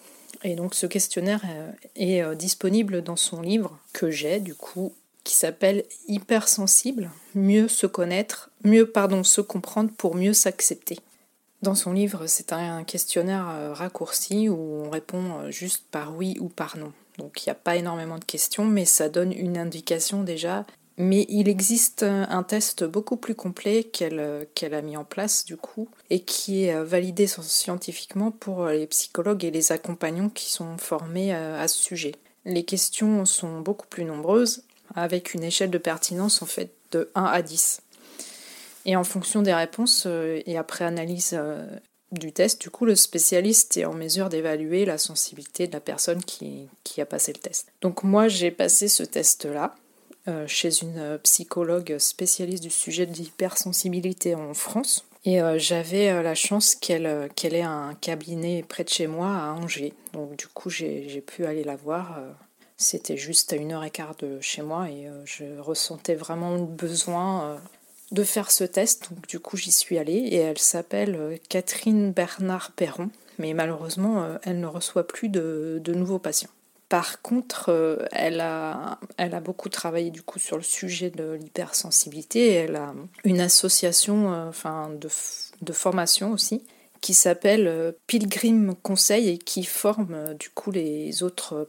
Et 0.44 0.56
donc 0.56 0.74
ce 0.74 0.86
questionnaire 0.86 1.42
est 1.94 2.22
disponible 2.34 3.02
dans 3.02 3.16
son 3.16 3.42
livre 3.42 3.78
que 3.92 4.10
j'ai 4.10 4.40
du 4.40 4.56
coup 4.56 4.92
qui 5.22 5.36
s'appelle 5.36 5.84
Hypersensible, 6.08 7.12
mieux 7.36 7.68
se 7.68 7.86
connaître, 7.86 8.50
mieux 8.64 8.86
pardon, 8.86 9.22
se 9.22 9.40
comprendre 9.40 9.92
pour 9.96 10.16
mieux 10.16 10.32
s'accepter. 10.32 10.98
Dans 11.60 11.76
son 11.76 11.92
livre, 11.92 12.26
c'est 12.26 12.52
un 12.52 12.82
questionnaire 12.82 13.72
raccourci 13.72 14.48
où 14.48 14.56
on 14.56 14.90
répond 14.90 15.48
juste 15.50 15.84
par 15.92 16.16
oui 16.16 16.36
ou 16.40 16.48
par 16.48 16.76
non. 16.76 16.92
Donc 17.18 17.44
il 17.44 17.48
n'y 17.48 17.52
a 17.52 17.56
pas 17.56 17.76
énormément 17.76 18.18
de 18.18 18.24
questions, 18.24 18.64
mais 18.64 18.84
ça 18.84 19.08
donne 19.08 19.32
une 19.32 19.58
indication 19.58 20.22
déjà. 20.22 20.64
Mais 20.98 21.24
il 21.30 21.48
existe 21.48 22.02
un 22.02 22.42
test 22.42 22.84
beaucoup 22.84 23.16
plus 23.16 23.34
complet 23.34 23.82
qu'elle 23.82 24.20
a 24.20 24.82
mis 24.82 24.96
en 24.96 25.04
place 25.04 25.46
du 25.46 25.56
coup 25.56 25.88
et 26.10 26.20
qui 26.20 26.64
est 26.64 26.84
validé 26.84 27.26
scientifiquement 27.26 28.30
pour 28.30 28.66
les 28.66 28.86
psychologues 28.86 29.42
et 29.44 29.50
les 29.50 29.72
accompagnants 29.72 30.28
qui 30.28 30.52
sont 30.52 30.76
formés 30.76 31.32
à 31.32 31.66
ce 31.66 31.82
sujet. 31.82 32.12
Les 32.44 32.64
questions 32.64 33.24
sont 33.24 33.60
beaucoup 33.60 33.86
plus 33.86 34.04
nombreuses 34.04 34.64
avec 34.94 35.34
une 35.34 35.44
échelle 35.44 35.70
de 35.70 35.78
pertinence 35.78 36.42
en 36.42 36.46
fait 36.46 36.72
de 36.90 37.10
1 37.14 37.24
à 37.24 37.42
10. 37.42 37.82
Et 38.84 38.96
en 38.96 39.04
fonction 39.04 39.42
des 39.42 39.54
réponses 39.54 40.04
euh, 40.06 40.40
et 40.44 40.58
après 40.58 40.84
analyse 40.84 41.30
euh, 41.34 41.64
du 42.12 42.32
test, 42.32 42.60
du 42.60 42.70
coup, 42.70 42.84
le 42.84 42.94
spécialiste 42.94 43.76
est 43.76 43.84
en 43.84 43.94
mesure 43.94 44.28
d'évaluer 44.28 44.84
la 44.84 44.98
sensibilité 44.98 45.66
de 45.66 45.72
la 45.72 45.80
personne 45.80 46.22
qui, 46.22 46.68
a 46.98 47.06
passé 47.06 47.32
le 47.32 47.38
test. 47.38 47.72
Donc 47.80 48.02
moi, 48.02 48.28
j'ai 48.28 48.50
passé 48.50 48.88
ce 48.88 49.02
test-là 49.02 49.74
euh, 50.28 50.46
chez 50.46 50.82
une 50.82 51.18
psychologue 51.22 51.96
spécialiste 51.98 52.62
du 52.62 52.70
sujet 52.70 53.06
de 53.06 53.14
l'hypersensibilité 53.14 54.34
en 54.34 54.54
France. 54.54 55.06
Et 55.24 55.40
euh, 55.40 55.58
j'avais 55.58 56.10
euh, 56.10 56.22
la 56.22 56.34
chance 56.34 56.74
qu'elle 56.74 57.30
qu'elle 57.34 57.54
ait 57.54 57.62
un 57.62 57.94
cabinet 58.00 58.64
près 58.68 58.84
de 58.84 58.88
chez 58.88 59.06
moi 59.06 59.28
à 59.28 59.52
Angers. 59.52 59.94
Donc 60.12 60.36
du 60.36 60.46
coup, 60.48 60.68
j'ai 60.68 61.24
pu 61.26 61.46
aller 61.46 61.64
la 61.64 61.76
voir. 61.76 62.20
C'était 62.76 63.16
juste 63.16 63.52
à 63.52 63.56
une 63.56 63.72
heure 63.72 63.84
et 63.84 63.90
quart 63.90 64.16
de 64.16 64.40
chez 64.40 64.62
moi 64.62 64.88
et 64.90 65.08
je 65.24 65.44
ressentais 65.60 66.16
vraiment 66.16 66.56
le 66.56 66.66
besoin 66.66 67.60
de 68.12 68.22
faire 68.22 68.50
ce 68.50 68.64
test. 68.64 69.12
Donc 69.12 69.26
du 69.26 69.40
coup 69.40 69.56
j'y 69.56 69.72
suis 69.72 69.98
allée 69.98 70.12
et 70.12 70.36
elle 70.36 70.58
s'appelle 70.58 71.16
euh, 71.16 71.36
Catherine 71.48 72.12
Bernard 72.12 72.72
Perron, 72.72 73.10
mais 73.38 73.54
malheureusement 73.54 74.22
euh, 74.22 74.36
elle 74.44 74.60
ne 74.60 74.66
reçoit 74.66 75.06
plus 75.06 75.28
de, 75.28 75.82
nouveaux 75.88 76.18
patients. 76.18 76.50
Par 76.88 77.22
contre, 77.22 77.70
euh, 77.70 78.04
elle 78.12 78.40
a, 78.40 78.98
beaucoup 79.42 79.70
travaillé 79.70 80.10
du 80.10 80.22
coup 80.22 80.38
sur 80.38 80.58
le 80.58 80.62
sujet 80.62 81.08
de 81.08 81.32
l'hypersensibilité. 81.32 82.52
Elle 82.52 82.76
a 82.76 82.94
une 83.24 83.40
association 83.40 84.50
de, 84.50 85.08
de 85.62 85.72
formation 85.72 86.32
aussi 86.32 86.62
qui 87.00 87.14
s'appelle 87.14 87.94
Pilgrim 88.06 88.74
Conseil 88.82 89.30
et 89.30 89.38
qui 89.38 89.64
forme 89.64 90.34
du 90.34 90.50
coup 90.50 90.70
les 90.70 91.22
autres 91.22 91.66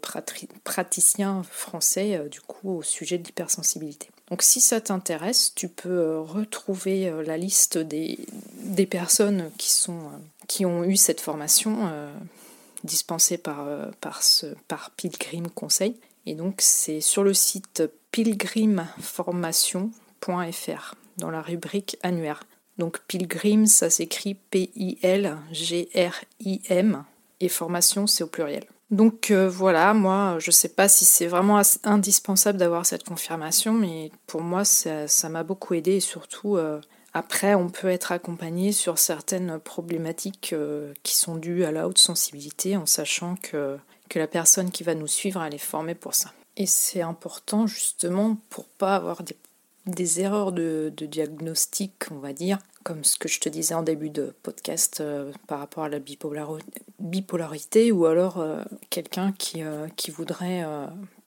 praticiens 0.64 1.42
français 1.50 2.28
du 2.30 2.42
coup 2.42 2.78
au 2.78 2.84
sujet 2.84 3.18
de 3.18 3.24
l'hypersensibilité. 3.24 4.10
Donc 4.34 4.42
si 4.42 4.62
ça 4.62 4.82
t'intéresse, 4.82 5.54
tu 5.54 5.70
peux 5.70 5.90
euh, 5.90 6.20
retrouver 6.20 7.08
euh, 7.08 7.22
la 7.22 7.38
liste 7.38 7.78
des, 7.78 8.18
des 8.64 8.88
personnes 8.88 9.52
qui, 9.60 9.72
sont, 9.72 10.08
euh, 10.08 10.18
qui 10.48 10.66
ont 10.66 10.84
eu 10.84 10.98
cette 10.98 11.22
formation 11.22 11.92
dispensée 12.84 13.38
par, 13.38 13.68
par, 14.02 14.24
Pilgrim 14.98 15.50
Conseil. 15.50 15.96
Et 16.26 16.34
donc 16.34 16.62
c'est 16.62 17.00
sur 17.00 17.24
le 17.24 17.36
site 17.36 17.84
pilgrimformation.fr 18.10 20.96
dans 21.18 21.30
la 21.30 21.44
rubrique 21.44 22.00
annuaire. 22.02 22.44
Donc 22.80 23.02
Pilgrim, 23.02 23.68
ça 23.68 23.92
s'écrit 23.92 24.34
P-I-L-G-R-I-M 24.34 25.44
et 27.40 27.50
formation, 27.50 28.08
c'est 28.08 28.24
au 28.24 28.28
pluriel. 28.28 28.66
Donc 28.94 29.32
euh, 29.32 29.50
voilà, 29.50 29.96
moi 29.96 30.38
je 30.38 30.50
ne 30.50 30.54
sais 30.54 30.70
pas 30.70 30.88
si 30.88 31.04
c'est 31.04 31.26
vraiment 31.26 31.60
indispensable 31.84 32.60
d'avoir 32.60 32.86
cette 32.86 33.04
confirmation, 33.04 33.74
mais 33.74 34.12
pour 34.28 34.42
moi 34.42 34.64
ça 34.66 35.30
m'a 35.30 35.42
beaucoup 35.42 35.74
aidé 35.74 35.94
et 35.94 36.00
surtout 36.00 36.58
euh, 36.58 36.80
après 37.12 37.56
on 37.56 37.70
peut 37.70 37.88
être 37.88 38.12
accompagné 38.12 38.72
sur 38.72 39.00
certaines 39.00 39.58
problématiques 39.58 40.54
euh, 40.54 40.94
qui 41.02 41.16
sont 41.16 41.38
dues 41.38 41.64
à 41.64 41.72
la 41.72 41.88
haute 41.88 41.98
sensibilité 41.98 42.78
en 42.78 42.86
sachant 42.86 43.36
que, 43.36 43.80
que 44.10 44.20
la 44.20 44.28
personne 44.28 44.70
qui 44.70 44.84
va 44.84 44.94
nous 44.94 45.08
suivre 45.08 45.42
elle 45.42 45.56
est 45.56 45.58
formée 45.58 45.96
pour 45.96 46.14
ça. 46.14 46.32
Et 46.56 46.68
c'est 46.68 47.02
important 47.02 47.66
justement 47.66 48.38
pour 48.52 48.66
pas 48.66 48.96
avoir 48.96 49.24
des 49.24 49.36
des 49.86 50.22
erreurs 50.22 50.52
de, 50.52 50.94
diagnostic, 50.96 51.94
on 52.12 52.20
va 52.20 52.34
dire, 52.34 52.60
comme 52.84 53.04
ce 53.04 53.18
que 53.18 53.28
je 53.28 53.40
te 53.40 53.50
disais 53.50 53.74
en 53.74 53.84
début 53.84 54.10
de 54.10 54.34
podcast 54.44 55.00
euh, 55.02 55.32
par 55.48 55.60
rapport 55.60 55.84
à 55.84 55.90
la 55.90 56.00
bipolarité, 57.00 57.92
ou 57.92 58.06
alors 58.06 58.40
euh, 58.40 58.64
quelqu'un 58.90 59.34
qui, 59.34 59.64
euh, 59.64 59.88
qui 59.96 60.12
voudrait 60.12 60.66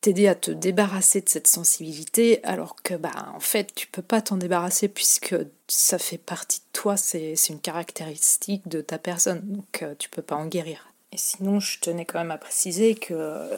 t'aider 0.00 0.28
à 0.28 0.34
te 0.34 0.50
débarrasser 0.50 1.20
de 1.20 1.28
cette 1.28 1.46
sensibilité, 1.46 2.42
alors 2.44 2.76
que 2.82 2.94
bah 2.94 3.32
en 3.34 3.40
fait 3.40 3.74
tu 3.74 3.86
peux 3.86 4.02
pas 4.02 4.22
t'en 4.22 4.36
débarrasser 4.36 4.88
puisque 4.88 5.34
ça 5.68 5.98
fait 5.98 6.18
partie 6.18 6.60
de 6.60 6.72
toi, 6.72 6.96
c'est 6.96 7.34
une 7.48 7.60
caractéristique 7.60 8.68
de 8.68 8.80
ta 8.80 8.98
personne, 8.98 9.40
donc 9.44 9.84
tu 9.98 10.08
peux 10.08 10.22
pas 10.22 10.36
en 10.36 10.46
guérir. 10.46 10.92
Et 11.12 11.18
sinon, 11.18 11.60
je 11.60 11.78
tenais 11.80 12.04
quand 12.04 12.18
même 12.18 12.30
à 12.30 12.38
préciser 12.38 12.94
que 12.94 13.48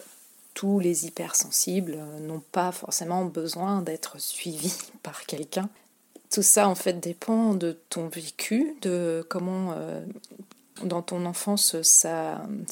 tous 0.58 0.80
les 0.80 1.06
hypersensibles 1.06 1.98
n'ont 2.20 2.42
pas 2.50 2.72
forcément 2.72 3.24
besoin 3.24 3.80
d'être 3.80 4.20
suivis 4.20 4.76
par 5.04 5.24
quelqu'un. 5.24 5.68
Tout 6.32 6.42
ça 6.42 6.68
en 6.68 6.74
fait 6.74 6.94
dépend 6.94 7.54
de 7.54 7.78
ton 7.90 8.08
vécu, 8.08 8.74
de 8.82 9.24
comment 9.28 9.72
euh, 9.76 10.04
dans 10.82 11.00
ton 11.00 11.26
enfance 11.26 11.76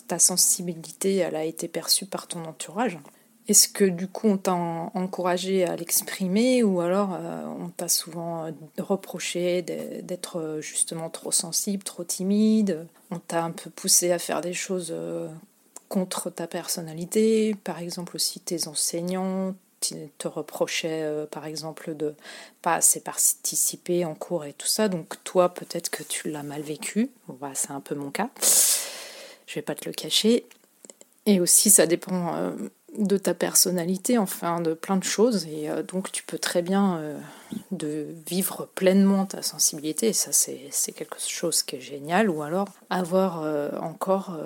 ta 0.09 0.18
sensibilité 0.18 1.14
elle 1.14 1.37
a 1.37 1.44
été 1.44 1.68
perçue 1.68 2.07
par 2.07 2.27
ton 2.27 2.44
entourage. 2.44 2.99
Est-ce 3.46 3.68
que 3.68 3.85
du 3.85 4.09
coup 4.09 4.27
on 4.27 4.37
t'a 4.37 4.55
encouragé 4.55 5.64
à 5.64 5.77
l'exprimer 5.77 6.64
ou 6.64 6.81
alors 6.81 7.11
euh, 7.14 7.44
on 7.46 7.68
t'a 7.68 7.87
souvent 7.87 8.51
reproché 8.79 9.62
d'être 9.62 10.59
justement 10.61 11.09
trop 11.09 11.31
sensible, 11.31 11.85
trop 11.85 12.03
timide? 12.03 12.85
On 13.12 13.20
t'a 13.20 13.44
un 13.44 13.53
peu 13.53 13.70
poussé 13.70 14.11
à 14.11 14.18
faire 14.18 14.40
des 14.40 14.55
choses 14.55 14.88
euh, 14.90 15.29
contre 15.88 16.31
ta 16.31 16.46
personnalité. 16.46 17.55
Par 17.64 17.79
exemple 17.79 18.16
aussi 18.16 18.40
tes 18.40 18.68
enseignants 18.68 19.55
te 20.18 20.29
reprochaient 20.29 21.03
euh, 21.03 21.27
par 21.27 21.46
exemple 21.46 21.94
de 21.94 22.14
pas 22.62 22.75
assez 22.75 23.01
participer 23.01 24.05
en 24.05 24.14
cours 24.14 24.44
et 24.44 24.53
tout 24.53 24.66
ça. 24.66 24.88
Donc 24.88 25.22
toi 25.25 25.53
peut-être 25.53 25.90
que 25.90 26.03
tu 26.03 26.31
l'as 26.31 26.42
mal 26.42 26.62
vécu. 26.62 27.11
Bah, 27.29 27.53
c'est 27.55 27.70
un 27.70 27.81
peu 27.81 27.94
mon 27.94 28.11
cas. 28.11 28.31
Je 29.46 29.55
vais 29.55 29.62
pas 29.62 29.75
te 29.75 29.88
le 29.88 29.92
cacher. 29.92 30.46
Et 31.27 31.40
aussi 31.40 31.70
ça 31.70 31.87
dépend 31.87 32.37
euh, 32.37 32.51
de 32.99 33.18
ta 33.18 33.35
personnalité, 33.35 34.16
enfin 34.16 34.61
de 34.61 34.72
plein 34.75 34.96
de 34.96 35.05
choses, 35.05 35.46
et 35.46 35.68
euh, 35.68 35.83
donc 35.83 36.12
tu 36.12 36.22
peux 36.22 36.38
très 36.38 36.62
bien 36.62 37.03
de 37.72 38.07
vivre 38.27 38.68
pleinement 38.75 39.27
ta 39.27 39.42
sensibilité, 39.42 40.09
et 40.09 40.12
ça 40.12 40.31
c'est 40.33 40.92
quelque 40.92 41.20
chose 41.20 41.62
qui 41.62 41.77
est 41.77 41.81
génial, 41.81 42.31
ou 42.31 42.42
alors 42.42 42.68
avoir 42.88 43.42
encore 43.83 44.38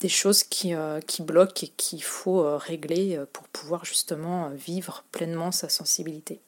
des 0.00 0.08
choses 0.08 0.42
qui, 0.42 0.74
qui 1.06 1.22
bloquent 1.22 1.64
et 1.64 1.68
qu'il 1.76 2.02
faut 2.02 2.56
régler 2.58 3.20
pour 3.32 3.44
pouvoir 3.48 3.84
justement 3.84 4.50
vivre 4.50 5.04
pleinement 5.12 5.52
sa 5.52 5.68
sensibilité. 5.68 6.40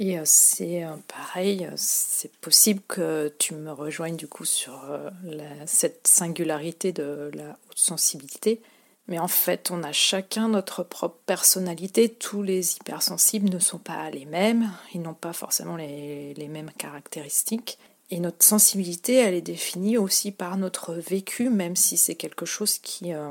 Et 0.00 0.16
c'est 0.24 0.84
pareil, 1.08 1.68
c'est 1.76 2.32
possible 2.36 2.80
que 2.86 3.34
tu 3.38 3.54
me 3.54 3.72
rejoignes 3.72 4.16
du 4.16 4.28
coup 4.28 4.44
sur 4.44 4.86
cette 5.66 6.06
singularité 6.06 6.92
de 6.92 7.30
la 7.34 7.58
haute 7.68 7.78
sensibilité, 7.78 8.60
mais 9.08 9.18
en 9.18 9.28
fait, 9.28 9.70
on 9.70 9.82
a 9.82 9.92
chacun 9.92 10.48
notre 10.48 10.82
propre 10.82 11.16
personnalité. 11.24 12.10
Tous 12.10 12.42
les 12.42 12.76
hypersensibles 12.76 13.48
ne 13.48 13.58
sont 13.58 13.78
pas 13.78 14.10
les 14.10 14.26
mêmes, 14.26 14.70
ils 14.94 15.00
n'ont 15.00 15.14
pas 15.14 15.32
forcément 15.32 15.76
les, 15.76 16.48
mêmes 16.50 16.70
caractéristiques. 16.76 17.78
Et 18.10 18.20
notre 18.20 18.44
sensibilité, 18.44 19.16
elle 19.16 19.34
est 19.34 19.42
définie 19.42 19.98
aussi 19.98 20.32
par 20.32 20.56
notre 20.56 20.94
vécu, 20.94 21.50
même 21.50 21.76
si 21.76 21.96
c'est 21.96 22.14
quelque 22.14 22.46
chose 22.46 22.78
qui, 22.78 23.12
euh, 23.12 23.30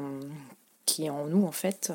qui 0.85 1.05
est 1.05 1.09
en 1.09 1.25
nous 1.25 1.45
en 1.45 1.51
fait. 1.51 1.91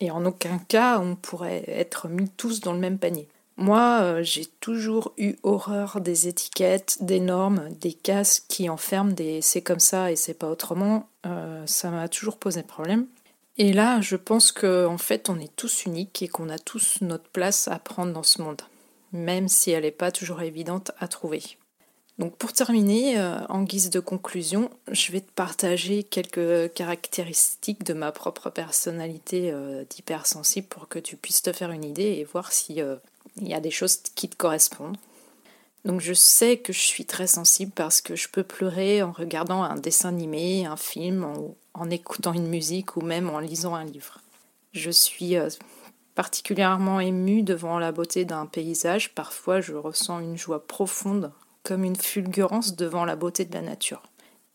Et 0.00 0.10
en 0.10 0.24
aucun 0.24 0.58
cas, 0.58 0.98
on 0.98 1.16
pourrait 1.16 1.64
être 1.68 2.08
mis 2.08 2.28
tous 2.28 2.60
dans 2.60 2.72
le 2.72 2.78
même 2.78 2.98
panier. 2.98 3.28
Moi, 3.58 4.00
euh, 4.02 4.22
j'ai 4.22 4.44
toujours 4.44 5.12
eu 5.16 5.36
horreur 5.42 6.00
des 6.02 6.28
étiquettes, 6.28 6.98
des 7.00 7.20
normes, 7.20 7.70
des 7.80 7.94
cases 7.94 8.40
qui 8.40 8.68
enferment 8.68 9.12
des 9.12 9.40
c'est 9.40 9.62
comme 9.62 9.80
ça 9.80 10.12
et 10.12 10.16
c'est 10.16 10.34
pas 10.34 10.50
autrement. 10.50 11.08
Euh, 11.24 11.66
ça 11.66 11.90
m'a 11.90 12.08
toujours 12.08 12.36
posé 12.36 12.62
problème. 12.62 13.06
Et 13.56 13.72
là, 13.72 14.02
je 14.02 14.16
pense 14.16 14.52
qu'en 14.52 14.92
en 14.92 14.98
fait, 14.98 15.30
on 15.30 15.40
est 15.40 15.54
tous 15.56 15.86
uniques 15.86 16.22
et 16.22 16.28
qu'on 16.28 16.50
a 16.50 16.58
tous 16.58 16.98
notre 17.00 17.28
place 17.30 17.68
à 17.68 17.78
prendre 17.78 18.12
dans 18.12 18.22
ce 18.22 18.42
monde, 18.42 18.60
même 19.12 19.48
si 19.48 19.70
elle 19.70 19.84
n'est 19.84 19.90
pas 19.90 20.12
toujours 20.12 20.42
évidente 20.42 20.92
à 20.98 21.08
trouver. 21.08 21.42
Donc 22.18 22.36
pour 22.36 22.52
terminer, 22.52 23.18
euh, 23.18 23.38
en 23.48 23.62
guise 23.62 23.90
de 23.90 24.00
conclusion, 24.00 24.70
je 24.90 25.12
vais 25.12 25.20
te 25.20 25.30
partager 25.32 26.02
quelques 26.02 26.72
caractéristiques 26.72 27.84
de 27.84 27.92
ma 27.92 28.10
propre 28.10 28.48
personnalité 28.48 29.52
d'hypersensible 29.90 30.66
pour 30.66 30.88
que 30.88 30.98
tu 30.98 31.16
puisses 31.16 31.42
te 31.42 31.52
faire 31.52 31.70
une 31.72 31.84
idée 31.84 32.16
et 32.18 32.24
voir 32.24 32.52
si 32.52 32.80
il 33.36 33.48
y 33.48 33.54
a 33.54 33.60
des 33.60 33.70
choses 33.70 33.98
qui 34.14 34.28
te 34.28 34.36
correspondent. 34.36 34.96
Donc 35.86 36.00
je 36.00 36.12
sais 36.12 36.56
que 36.56 36.72
je 36.72 36.80
suis 36.80 37.04
très 37.04 37.28
sensible 37.28 37.70
parce 37.72 38.00
que 38.00 38.16
je 38.16 38.28
peux 38.28 38.42
pleurer 38.42 39.04
en 39.04 39.12
regardant 39.12 39.62
un 39.62 39.76
dessin 39.76 40.08
animé, 40.08 40.66
un 40.66 40.76
film, 40.76 41.24
en, 41.74 41.90
écoutant 41.90 42.32
une 42.32 42.48
musique 42.48 42.96
ou 42.96 43.02
même 43.02 43.30
en 43.30 43.38
lisant 43.38 43.76
un 43.76 43.84
livre. 43.84 44.18
Je 44.72 44.90
suis 44.90 45.36
euh, 45.36 45.48
particulièrement 46.16 46.98
émue 46.98 47.44
devant 47.44 47.78
la 47.78 47.92
beauté 47.92 48.24
d'un 48.24 48.46
paysage. 48.46 49.14
Parfois 49.14 49.60
je 49.60 49.74
ressens 49.74 50.18
une 50.18 50.36
joie 50.36 50.66
profonde, 50.66 51.30
comme 51.66 51.82
une 51.82 51.96
fulgurance 51.96 52.76
devant 52.76 53.04
la 53.04 53.16
beauté 53.16 53.44
de 53.44 53.52
la 53.52 53.60
nature. 53.60 54.02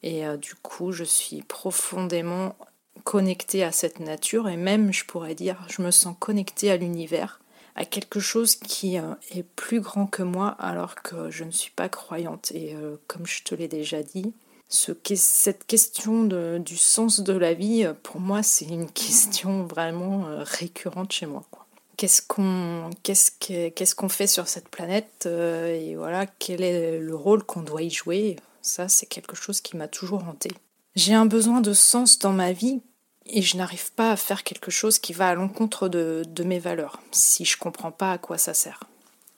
Et 0.01 0.25
euh, 0.25 0.37
du 0.37 0.55
coup 0.55 0.93
je 0.93 1.03
suis 1.03 1.41
profondément 1.41 2.55
connectée 3.03 3.65
à 3.65 3.73
cette 3.73 3.99
nature 3.99 4.47
et 4.47 4.55
même 4.55 4.93
je 4.93 5.03
pourrais 5.03 5.35
dire 5.35 5.57
je 5.67 5.81
me 5.81 5.91
sens 5.91 6.15
connectée 6.17 6.71
à 6.71 6.77
l'univers 6.77 7.41
à 7.75 7.83
quelque 7.83 8.21
chose 8.21 8.55
qui 8.55 8.97
euh, 8.97 9.13
est 9.31 9.43
plus 9.43 9.81
grand 9.81 10.07
que 10.07 10.23
moi 10.23 10.55
alors 10.57 10.95
que 10.95 11.29
je 11.29 11.43
ne 11.43 11.51
suis 11.51 11.71
pas 11.71 11.89
croyante. 11.89 12.53
Et 12.53 12.75
euh, 12.75 12.95
comme 13.07 13.27
je 13.27 13.43
te 13.43 13.55
l'ai 13.55 13.67
déjà 13.67 14.03
dit, 14.03 14.33
ce, 14.69 14.93
cette 15.15 15.67
question 15.67 16.23
du 16.59 16.77
sens 16.77 17.19
de 17.19 17.33
la 17.33 17.53
vie, 17.53 17.89
pour 18.03 18.21
moi, 18.21 18.41
c'est 18.41 18.65
une 18.65 18.89
question 18.91 19.65
vraiment 19.65 20.27
récurrente 20.43 21.11
chez 21.11 21.25
moi. 21.25 21.43
Qu'est-ce 22.01 22.23
qu'on 22.23 22.89
qu'est-ce 23.03 23.93
qu'on 23.93 24.09
fait 24.09 24.25
sur 24.25 24.47
cette 24.47 24.69
planète 24.69 25.27
et 25.27 25.95
voilà 25.95 26.25
quel 26.25 26.63
est 26.63 26.97
le 26.97 27.15
rôle 27.15 27.43
qu'on 27.43 27.61
doit 27.61 27.83
y 27.83 27.91
jouer 27.91 28.37
ça 28.63 28.87
c'est 28.87 29.05
quelque 29.05 29.35
chose 29.35 29.61
qui 29.61 29.77
m'a 29.77 29.87
toujours 29.87 30.23
hanté 30.23 30.49
j'ai 30.95 31.13
un 31.13 31.27
besoin 31.27 31.61
de 31.61 31.73
sens 31.73 32.17
dans 32.17 32.33
ma 32.33 32.53
vie 32.53 32.81
et 33.25 33.41
je 33.41 33.55
n'arrive 33.55 33.91
pas 33.93 34.11
à 34.11 34.17
faire 34.17 34.43
quelque 34.43 34.71
chose 34.71 34.99
qui 34.99 35.13
va 35.13 35.29
à 35.29 35.35
l'encontre 35.35 35.87
de, 35.87 36.43
mes 36.43 36.59
valeurs, 36.59 36.99
si 37.11 37.45
je 37.45 37.57
comprends 37.57 37.91
pas 37.91 38.11
à 38.11 38.17
quoi 38.17 38.37
ça 38.37 38.53
sert. 38.53 38.83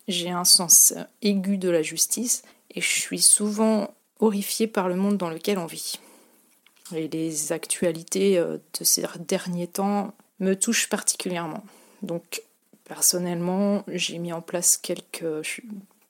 J'ai 0.07 0.31
un 0.31 0.45
sens 0.45 0.93
aigu 1.21 1.57
de 1.57 1.69
la 1.69 1.81
justice 1.81 2.43
et 2.71 2.81
je 2.81 2.89
suis 2.89 3.21
souvent 3.21 3.93
horrifiée 4.19 4.67
par 4.67 4.89
le 4.89 4.95
monde 4.95 5.17
dans 5.17 5.29
lequel 5.29 5.57
on 5.57 5.65
vit. 5.65 5.99
Et 6.95 7.07
les 7.07 7.51
actualités 7.51 8.37
euh, 8.37 8.57
de 8.79 8.83
ces 8.83 9.03
derniers 9.19 9.67
temps 9.67 10.13
me 10.39 10.55
touchent 10.55 10.89
particulièrement. 10.89 11.63
Donc 12.01 12.43
personnellement, 12.85 13.83
j'ai 13.87 14.17
mis 14.17 14.33
en 14.33 14.41
place 14.41 14.77
quelques 14.77 15.61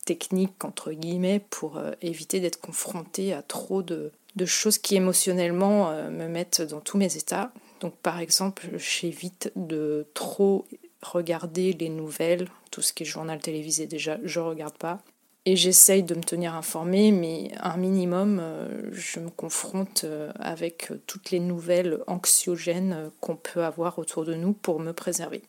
techniques 0.06 0.64
entre 0.64 0.92
guillemets 0.92 1.42
pour 1.50 1.78
euh, 1.78 1.92
éviter 2.02 2.40
d'être 2.40 2.60
confrontée 2.60 3.34
à 3.34 3.42
trop 3.42 3.82
de, 3.82 4.12
choses 4.46 4.78
qui 4.78 4.96
émotionnellement 4.96 5.92
euh, 5.92 6.10
me 6.10 6.28
mettent 6.28 6.62
dans 6.62 6.82
tous 6.82 6.98
mes 6.98 7.16
états. 7.16 7.52
Donc 7.80 7.96
par 7.98 8.20
exemple, 8.20 8.68
j'évite 8.78 9.52
de 9.56 10.08
trop 10.14 10.66
regarder 11.02 11.74
les 11.74 11.90
nouvelles, 11.90 12.48
tout 12.72 12.82
ce 12.82 12.94
qui 12.94 13.04
est 13.04 13.06
journal 13.06 13.40
télévisé 13.40 13.88
déjà, 13.88 14.18
je 14.24 14.40
regarde 14.40 14.78
pas. 14.78 15.00
Et 15.46 15.58
j'essaye 15.58 16.04
de 16.04 16.16
me 16.16 16.24
tenir 16.24 16.56
informée, 16.56 17.12
mais 17.12 17.52
un 17.60 17.76
minimum, 17.76 18.40
euh, 18.42 18.90
je 18.94 19.20
me 19.20 19.30
confronte 19.30 20.06
avec 20.40 20.92
toutes 21.06 21.32
les 21.32 21.42
nouvelles 21.42 22.00
anxiogènes 22.08 23.12
qu'on 23.20 23.36
peut 23.36 23.64
avoir 23.64 24.00
autour 24.00 24.24
de 24.24 24.36
nous 24.36 24.54
pour 24.54 24.80
me 24.80 24.94
préserver. 24.94 25.44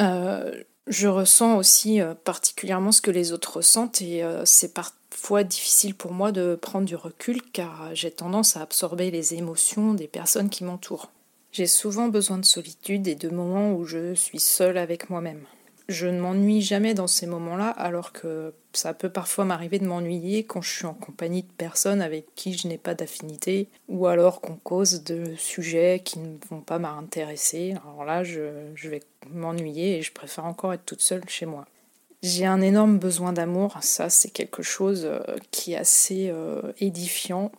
Euh, 0.00 0.62
je 0.86 1.08
ressens 1.08 1.56
aussi 1.56 2.00
particulièrement 2.24 2.90
ce 2.90 3.02
que 3.02 3.10
les 3.10 3.32
autres 3.32 3.58
ressentent 3.58 4.02
et 4.02 4.24
c'est 4.44 4.74
parfois 4.74 5.44
difficile 5.44 5.94
pour 5.94 6.12
moi 6.12 6.32
de 6.32 6.56
prendre 6.60 6.86
du 6.86 6.96
recul 6.96 7.42
car 7.52 7.94
j'ai 7.94 8.10
tendance 8.10 8.56
à 8.56 8.62
absorber 8.62 9.12
les 9.12 9.34
émotions 9.34 9.94
des 9.94 10.08
personnes 10.08 10.50
qui 10.50 10.64
m'entourent. 10.64 11.12
J'ai 11.52 11.66
souvent 11.66 12.08
besoin 12.08 12.38
de 12.38 12.44
solitude 12.44 13.06
et 13.06 13.14
de 13.14 13.28
moments 13.28 13.72
où 13.72 13.84
je 13.84 14.14
suis 14.14 14.40
seule 14.40 14.78
avec 14.78 15.10
moi-même. 15.10 15.44
Je 15.90 16.06
ne 16.06 16.20
m'ennuie 16.20 16.62
jamais 16.62 16.94
dans 16.94 17.08
ces 17.08 17.26
moments-là, 17.26 17.68
alors 17.70 18.12
que 18.12 18.54
ça 18.72 18.94
peut 18.94 19.10
parfois 19.10 19.44
m'arriver 19.44 19.80
de 19.80 19.86
m'ennuyer 19.86 20.44
quand 20.44 20.62
je 20.62 20.70
suis 20.70 20.86
en 20.86 20.94
compagnie 20.94 21.42
de 21.42 21.50
personnes 21.50 22.00
avec 22.00 22.32
qui 22.36 22.56
je 22.56 22.68
n'ai 22.68 22.78
pas 22.78 22.94
d'affinité, 22.94 23.66
ou 23.88 24.06
alors 24.06 24.40
qu'on 24.40 24.54
cause 24.54 25.02
de 25.02 25.34
sujets 25.36 26.00
qui 26.04 26.20
ne 26.20 26.36
vont 26.48 26.60
pas 26.60 26.78
m'intéresser. 26.78 27.74
Alors 27.82 28.04
là, 28.04 28.22
je, 28.22 28.40
vais 28.84 29.02
m'ennuyer 29.30 29.98
et 29.98 30.02
je 30.02 30.12
préfère 30.12 30.44
encore 30.44 30.72
être 30.72 30.86
toute 30.86 31.02
seule 31.02 31.28
chez 31.28 31.44
moi. 31.44 31.66
J'ai 32.22 32.46
un 32.46 32.60
énorme 32.60 33.00
besoin 33.00 33.32
d'amour, 33.32 33.76
ça 33.80 34.10
c'est 34.10 34.30
quelque 34.30 34.62
chose 34.62 35.02
euh, 35.06 35.20
qui 35.50 35.72
est 35.72 35.76
assez 35.76 36.28
euh, 36.30 36.72
édifiant 36.78 37.50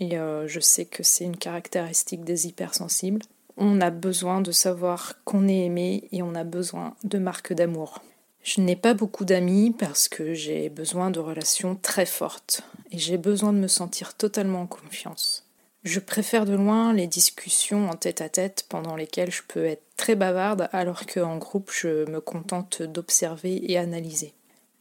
et 0.00 0.18
euh, 0.18 0.48
je 0.48 0.58
sais 0.58 0.84
que 0.86 1.04
c'est 1.04 1.24
une 1.24 1.36
caractéristique 1.36 2.24
des 2.24 2.48
hypersensibles. 2.48 3.22
On 3.56 3.80
a 3.80 3.90
besoin 3.90 4.40
de 4.40 4.52
savoir 4.52 5.14
qu'on 5.24 5.48
est 5.48 5.64
aimé 5.66 6.08
et 6.12 6.22
on 6.22 6.34
a 6.34 6.44
besoin 6.44 6.94
de 7.04 7.18
marques 7.18 7.52
d'amour. 7.52 8.02
Je 8.42 8.60
n'ai 8.60 8.76
pas 8.76 8.94
beaucoup 8.94 9.24
d'amis 9.24 9.70
parce 9.70 10.08
que 10.08 10.34
j'ai 10.34 10.68
besoin 10.68 11.10
de 11.10 11.20
relations 11.20 11.76
très 11.76 12.06
fortes 12.06 12.62
et 12.90 12.98
j'ai 12.98 13.18
besoin 13.18 13.52
de 13.52 13.58
me 13.58 13.68
sentir 13.68 14.14
totalement 14.14 14.62
en 14.62 14.66
confiance. 14.66 15.46
Je 15.84 16.00
préfère 16.00 16.44
de 16.44 16.54
loin 16.54 16.92
les 16.92 17.06
discussions 17.06 17.90
en 17.90 17.94
tête 17.94 18.20
à 18.20 18.28
tête 18.28 18.66
pendant 18.68 18.96
lesquelles 18.96 19.32
je 19.32 19.42
peux 19.46 19.64
être 19.64 19.82
très 19.96 20.14
bavarde 20.14 20.68
alors 20.72 21.06
qu'en 21.06 21.38
groupe 21.38 21.70
je 21.72 22.08
me 22.10 22.20
contente 22.20 22.82
d'observer 22.82 23.70
et 23.70 23.78
analyser. 23.78 24.32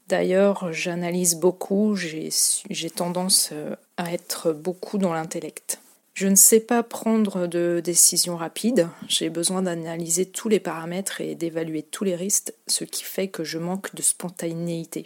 D'ailleurs, 0.08 0.74
j'analyse 0.74 1.36
beaucoup, 1.36 1.96
j'ai 1.96 2.90
tendance 2.90 3.50
euh, 3.54 3.76
à 3.96 4.12
être 4.12 4.52
beaucoup 4.52 4.98
dans 4.98 5.14
l'intellect. 5.14 5.81
Je 6.14 6.28
ne 6.28 6.36
sais 6.36 6.60
pas 6.60 6.84
prendre 6.84 7.48
de 7.48 7.82
décisions 7.84 8.36
rapides, 8.36 8.90
j'ai 9.08 9.30
besoin 9.30 9.62
d'analyser 9.62 10.26
tous 10.26 10.50
les 10.50 10.60
paramètres 10.60 11.22
et 11.22 11.36
d'évaluer 11.36 11.84
tous 11.84 12.04
les 12.04 12.16
risques, 12.16 12.54
ce 12.68 12.84
qui 12.84 13.04
fait 13.04 13.30
que 13.30 13.44
je 13.44 13.58
manque 13.58 13.96
de 13.96 14.02
spontanéité. 14.02 15.06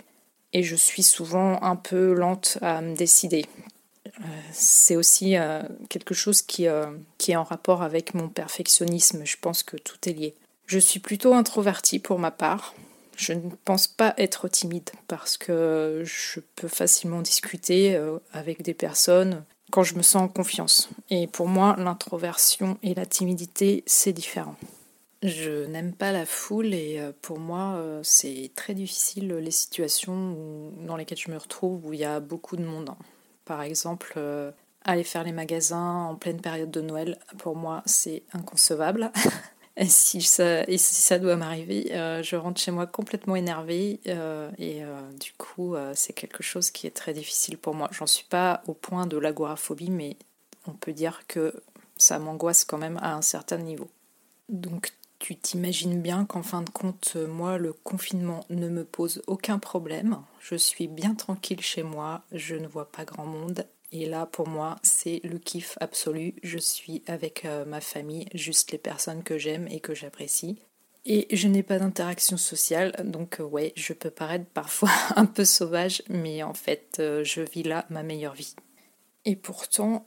Et 0.54 0.64
je 0.64 0.76
suis 0.76 1.04
souvent 1.04 1.62
un 1.62 1.76
peu 1.76 2.14
lente 2.14 2.58
à 2.62 2.82
me 2.82 2.96
décider. 2.96 3.46
Euh, 4.06 4.24
c'est 4.52 4.96
aussi 4.96 5.38
euh, 5.38 5.62
quelque 5.90 6.14
chose 6.14 6.42
qui, 6.42 6.68
qui 7.18 7.32
est 7.32 7.36
en 7.36 7.44
rapport 7.44 7.84
avec 7.84 8.14
mon 8.14 8.30
perfectionnisme, 8.30 9.26
je 9.26 9.38
pense 9.40 9.64
que 9.64 9.78
tout 9.78 9.98
est 10.10 10.14
lié. 10.14 10.34
Je 10.66 10.80
suis 10.80 11.00
plutôt 11.00 11.34
introvertie 11.34 12.00
pour 12.00 12.18
ma 12.18 12.32
part, 12.32 12.74
je 13.18 13.34
ne 13.34 13.50
pense 13.64 13.88
pas 13.88 14.14
être 14.18 14.48
timide 14.48 14.90
parce 15.08 15.38
que 15.38 16.04
je 16.06 16.40
peux 16.56 16.68
facilement 16.68 17.22
discuter 17.22 17.96
euh, 17.96 18.18
avec 18.34 18.62
des 18.62 18.74
personnes 18.74 19.44
quand 19.72 19.84
je 19.84 19.96
me 19.96 20.02
sens 20.02 20.24
en 20.24 20.28
confiance. 20.28 20.90
Et 21.10 21.28
pour 21.28 21.48
moi, 21.48 21.76
l'introversion 21.78 22.78
et 22.84 22.94
la 22.94 23.06
timidité, 23.06 23.84
c'est 23.86 24.14
différent. 24.14 24.56
Je 25.24 25.66
n'aime 25.66 25.94
pas 25.94 26.12
la 26.12 26.26
foule 26.26 26.74
et 26.74 27.00
euh, 27.00 27.12
pour 27.22 27.40
moi, 27.40 27.76
euh, 27.76 28.02
c'est 28.04 28.52
très 28.56 28.74
difficile 28.74 29.34
les 29.34 29.52
situations 29.52 30.36
dans 30.86 30.98
lesquelles 30.98 31.18
je 31.18 31.32
me 31.32 31.38
retrouve 31.38 31.86
où 31.86 31.94
il 31.94 32.00
y 32.00 32.06
a 32.06 32.20
beaucoup 32.20 32.58
de 32.58 32.64
monde. 32.64 32.92
Par 33.46 33.62
exemple, 33.62 34.20
aller 34.84 35.04
faire 35.04 35.24
les 35.24 35.32
magasins 35.32 36.06
en 36.10 36.16
pleine 36.16 36.42
période 36.42 36.72
de 36.72 36.82
Noël, 36.82 37.18
pour 37.38 37.56
moi, 37.56 37.84
c'est 37.86 38.24
inconcevable. 38.34 39.12
Et 39.78 39.88
si 39.88 40.22
ça, 40.22 40.66
si 40.66 40.78
ça 40.78 41.20
doit 41.20 41.36
m'arriver, 41.36 41.94
euh, 41.94 42.24
je 42.24 42.38
rentre 42.38 42.62
chez 42.62 42.72
moi 42.72 42.88
complètement 42.88 43.36
énervée 43.36 44.00
euh, 44.08 44.50
et 44.58 44.82
du 45.20 45.34
coup 45.38 45.76
c'est 45.94 46.14
quelque 46.14 46.44
chose 46.44 46.72
qui 46.72 46.88
est 46.88 46.92
très 46.92 47.14
difficile 47.14 47.58
pour 47.58 47.76
moi. 47.76 47.90
J'en 47.92 48.08
suis 48.08 48.26
pas 48.26 48.64
au 48.68 48.74
point 48.74 49.06
de 49.06 49.18
l'agoraphobie, 49.18 49.92
mais 49.92 50.16
on 50.66 50.72
peut 50.72 50.94
dire 50.94 51.24
que 51.28 51.54
ça 51.98 52.20
m'angoisse 52.20 52.64
quand 52.64 52.78
même 52.78 52.98
à 53.02 53.16
un 53.16 53.22
certain 53.22 53.58
niveau. 53.58 53.90
Donc 54.48 54.94
tu 55.20 55.36
t'imagines 55.36 56.02
bien 56.02 56.26
qu'en 56.26 56.44
fin 56.44 56.62
de 56.62 56.70
compte, 56.70 57.16
moi, 57.16 57.58
le 57.58 57.74
confinement 57.74 58.46
ne 58.50 58.70
me 58.70 58.84
pose 58.84 59.24
aucun 59.28 59.60
problème. 59.60 60.22
Je 60.40 60.56
suis 60.56 60.88
bien 60.88 61.16
tranquille 61.16 61.62
chez 61.62 61.84
moi, 61.84 62.22
je 62.32 62.56
ne 62.56 62.68
vois 62.68 62.92
pas 62.92 63.06
grand 63.06 63.26
monde. 63.26 63.66
Et 63.98 64.08
là, 64.08 64.26
pour 64.26 64.50
moi, 64.50 64.76
c'est 64.84 65.22
le 65.24 65.38
kiff 65.38 65.78
absolu. 65.80 66.34
Je 66.44 66.58
suis 66.58 67.02
avec 67.08 67.46
euh, 67.46 67.64
ma 67.64 67.80
famille, 67.80 68.28
juste 68.34 68.74
les 68.74 68.78
personnes 68.78 69.24
que 69.24 69.38
j'aime 69.38 69.70
et 69.70 69.80
que 69.80 69.96
j'apprécie. 69.96 70.60
Et 71.06 71.28
je 71.34 71.48
n'ai 71.48 71.64
pas 71.64 71.80
d'interaction 71.80 72.36
sociale, 72.36 72.94
donc 73.06 73.40
euh, 73.40 73.44
ouais, 73.44 73.72
je 73.78 73.94
peux 73.94 74.10
paraître 74.10 74.48
parfois 74.54 74.92
un 75.16 75.26
peu 75.26 75.46
sauvage, 75.46 76.04
mais 76.10 76.44
en 76.44 76.54
fait, 76.54 76.98
euh, 77.00 77.24
je 77.24 77.40
vis 77.40 77.64
là 77.64 77.86
ma 77.90 78.04
meilleure 78.04 78.34
vie. 78.34 78.56
Et 79.24 79.38
pourtant, 79.38 80.06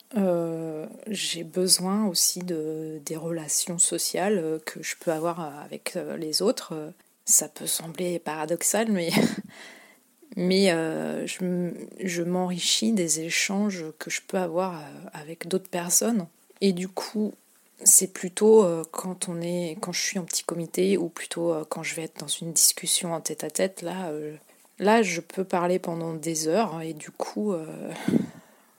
j'ai 1.09 1.43
besoin 1.43 2.07
aussi 2.07 2.41
de, 2.41 3.01
des 3.05 3.17
relations 3.17 3.79
sociales 3.79 4.61
que 4.65 4.81
je 4.81 4.95
peux 5.01 5.11
avoir 5.11 5.41
avec 5.41 5.99
les 6.19 6.41
autres. 6.41 6.93
Ça 7.25 7.49
peut 7.49 7.67
sembler 7.67 8.21
paradoxal, 8.21 8.93
mais, 8.93 9.11
mais 10.39 10.71
je, 11.27 11.73
je 12.03 12.23
m'enrichis 12.23 12.93
des 12.93 13.21
échanges 13.21 13.85
que 13.99 14.09
je 14.09 14.23
peux 14.27 14.39
avoir 14.39 14.81
avec 15.13 15.49
d'autres 15.49 15.69
personnes. 15.69 16.27
Et 16.61 16.73
du 16.73 16.89
coup, 16.89 17.35
c'est 17.85 18.13
plutôt 18.13 18.65
quand 18.93 19.29
on 19.29 19.41
est, 19.41 19.77
quand 19.81 19.93
je 19.93 20.01
suis 20.01 20.19
en 20.19 20.25
petit 20.25 20.45
comité 20.45 20.97
ou 20.97 21.09
plutôt 21.09 21.55
quand 21.69 21.83
je 21.83 21.97
vais 21.97 22.05
être 22.05 22.21
dans 22.21 22.29
une 22.29 22.53
discussion 22.53 23.13
en 23.15 23.21
tête 23.21 23.43
à 23.43 23.51
tête. 23.51 23.83
Là, 23.83 24.13
là, 24.79 25.03
je 25.03 25.21
peux 25.21 25.45
parler 25.45 25.79
pendant 25.79 26.15
des 26.15 26.49
heures 26.49 26.81
et 26.83 26.93
du 26.93 27.11
coup 27.11 27.53
euh, 27.53 27.93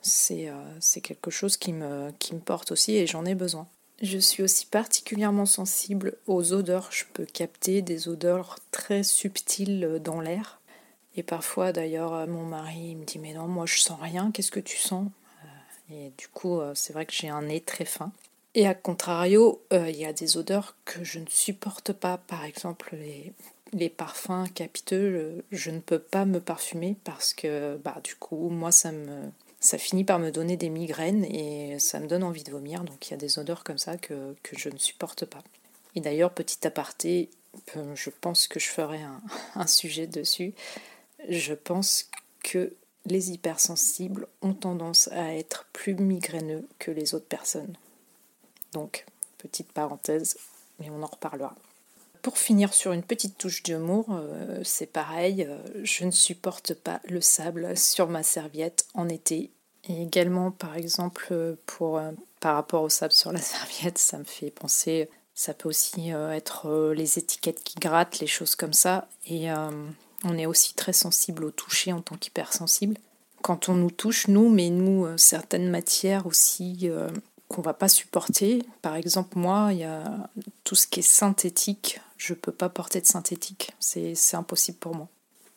c'est 0.01 1.01
quelque 1.01 1.31
chose 1.31 1.57
qui 1.57 1.73
me, 1.73 2.11
qui 2.19 2.33
me 2.33 2.39
porte 2.39 2.71
aussi 2.71 2.95
et 2.95 3.07
j'en 3.07 3.25
ai 3.25 3.35
besoin. 3.35 3.67
Je 4.01 4.17
suis 4.17 4.43
aussi 4.43 4.65
particulièrement 4.65 5.45
sensible 5.45 6.15
aux 6.25 6.53
odeurs. 6.53 6.87
Je 6.91 7.03
peux 7.11 7.25
capter 7.25 7.81
des 7.81 8.07
odeurs 8.07 8.57
très 8.71 9.03
subtiles 9.03 9.99
dans 10.01 10.21
l'air. 10.21 10.58
Et 11.19 11.23
parfois, 11.23 11.73
d'ailleurs, 11.73 12.25
mon 12.27 12.45
mari 12.45 12.95
me 12.95 13.03
dit 13.03 13.19
Mais 13.19 13.33
non, 13.33 13.45
moi 13.45 13.65
je 13.65 13.77
sens 13.77 13.99
rien, 14.01 14.31
qu'est-ce 14.31 14.51
que 14.51 14.61
tu 14.61 14.77
sens? 14.77 15.05
Euh, 15.43 15.93
Et 15.93 16.13
du 16.17 16.29
coup, 16.29 16.61
euh, 16.61 16.71
c'est 16.75 16.93
vrai 16.93 17.05
que 17.05 17.11
j'ai 17.11 17.27
un 17.27 17.41
nez 17.41 17.59
très 17.59 17.83
fin. 17.83 18.13
Et 18.55 18.65
à 18.65 18.73
contrario, 18.73 19.61
il 19.71 19.97
y 19.97 20.05
a 20.05 20.13
des 20.13 20.37
odeurs 20.37 20.77
que 20.85 21.03
je 21.03 21.19
ne 21.19 21.27
supporte 21.27 21.91
pas. 21.91 22.17
Par 22.17 22.45
exemple, 22.45 22.95
les, 23.73 23.89
parfums 23.89 24.45
capiteux, 24.55 25.43
je 25.51 25.71
ne 25.71 25.79
peux 25.79 25.99
pas 25.99 26.23
me 26.23 26.39
parfumer 26.39 26.95
parce 27.03 27.33
que, 27.33 27.77
bah, 27.83 27.97
du 28.01 28.15
coup, 28.15 28.49
moi, 28.49 28.71
ça 28.71 28.93
me, 28.93 29.29
ça 29.59 29.77
finit 29.77 30.05
par 30.05 30.19
me 30.19 30.31
donner 30.31 30.55
des 30.55 30.69
migraines 30.69 31.25
et 31.25 31.79
ça 31.79 31.99
me 31.99 32.07
donne 32.07 32.23
envie 32.23 32.43
de 32.43 32.51
vomir. 32.51 32.83
Donc 32.83 33.07
il 33.07 33.11
y 33.11 33.13
a 33.13 33.17
des 33.17 33.39
odeurs 33.39 33.63
comme 33.63 33.77
ça 33.77 33.97
que, 33.97 34.35
je 34.55 34.69
ne 34.69 34.77
supporte 34.77 35.25
pas. 35.25 35.43
Et 35.95 36.01
d'ailleurs, 36.01 36.31
petit 36.31 36.65
aparté, 36.65 37.29
euh, 37.75 37.95
je 37.95 38.09
pense 38.09 38.47
que 38.47 38.59
je 38.59 38.69
ferai 38.69 38.99
un, 39.55 39.67
sujet 39.67 40.07
dessus. 40.07 40.53
Je 41.27 41.53
pense 41.53 42.09
que 42.43 42.73
les 43.05 43.31
hypersensibles 43.31 44.27
ont 44.41 44.53
tendance 44.53 45.09
à 45.09 45.35
être 45.35 45.65
plus 45.73 45.95
migraineux 45.95 46.67
que 46.77 46.91
les 46.91 47.15
autres 47.15 47.25
personnes. 47.25 47.75
Donc, 48.73 49.05
petite 49.37 49.71
parenthèse, 49.71 50.37
mais 50.79 50.89
on 50.89 51.01
en 51.01 51.07
reparlera. 51.07 51.55
Pour 52.21 52.37
finir 52.37 52.73
sur 52.73 52.91
une 52.91 53.03
petite 53.03 53.37
touche 53.37 53.63
d'humour, 53.63 54.05
euh, 54.11 54.61
c'est 54.63 54.85
pareil, 54.85 55.45
euh, 55.47 55.57
je 55.83 56.03
ne 56.03 56.11
supporte 56.11 56.73
pas 56.73 56.99
le 57.07 57.21
sable 57.21 57.77
sur 57.77 58.09
ma 58.09 58.23
serviette 58.23 58.85
en 58.93 59.07
été. 59.07 59.51
Et 59.87 60.03
également, 60.03 60.51
par 60.51 60.75
exemple, 60.75 61.55
pour, 61.65 61.97
euh, 61.97 62.11
par 62.41 62.55
rapport 62.55 62.83
au 62.83 62.89
sable 62.89 63.13
sur 63.13 63.31
la 63.31 63.39
serviette, 63.41 63.97
ça 63.97 64.17
me 64.17 64.25
fait 64.25 64.51
penser, 64.51 65.09
ça 65.33 65.53
peut 65.53 65.69
aussi 65.69 66.09
être 66.09 66.91
les 66.93 67.17
étiquettes 67.17 67.63
qui 67.63 67.75
grattent, 67.79 68.19
les 68.19 68.27
choses 68.27 68.55
comme 68.55 68.73
ça. 68.73 69.07
Et 69.25 69.47
on 70.23 70.37
est 70.37 70.45
aussi 70.45 70.73
très 70.73 70.93
sensible 70.93 71.43
au 71.45 71.51
toucher 71.51 71.93
en 71.93 72.01
tant 72.01 72.15
qu'hypersensible. 72.15 72.97
Quand 73.41 73.69
on 73.69 73.73
nous 73.73 73.91
touche, 73.91 74.27
nous, 74.27 74.49
mais 74.49 74.69
nous, 74.69 75.07
certaines 75.17 75.69
matières 75.69 76.27
aussi 76.27 76.89
qu'on 77.47 77.61
va 77.61 77.73
pas 77.73 77.87
supporter. 77.87 78.63
Par 78.81 78.95
exemple, 78.95 79.37
moi, 79.37 79.69
il 79.71 79.79
y 79.79 79.83
a 79.85 80.29
tout 80.65 80.75
ce 80.75 80.87
qui 80.87 80.99
est 80.99 81.03
synthétique, 81.03 82.01
je 82.17 82.33
peux 82.33 82.51
pas 82.51 82.69
porter 82.69 82.99
de 82.99 83.05
synthétique, 83.05 83.71
c'est 83.79 84.15
impossible 84.33 84.77
pour 84.77 84.95
moi. 84.95 85.07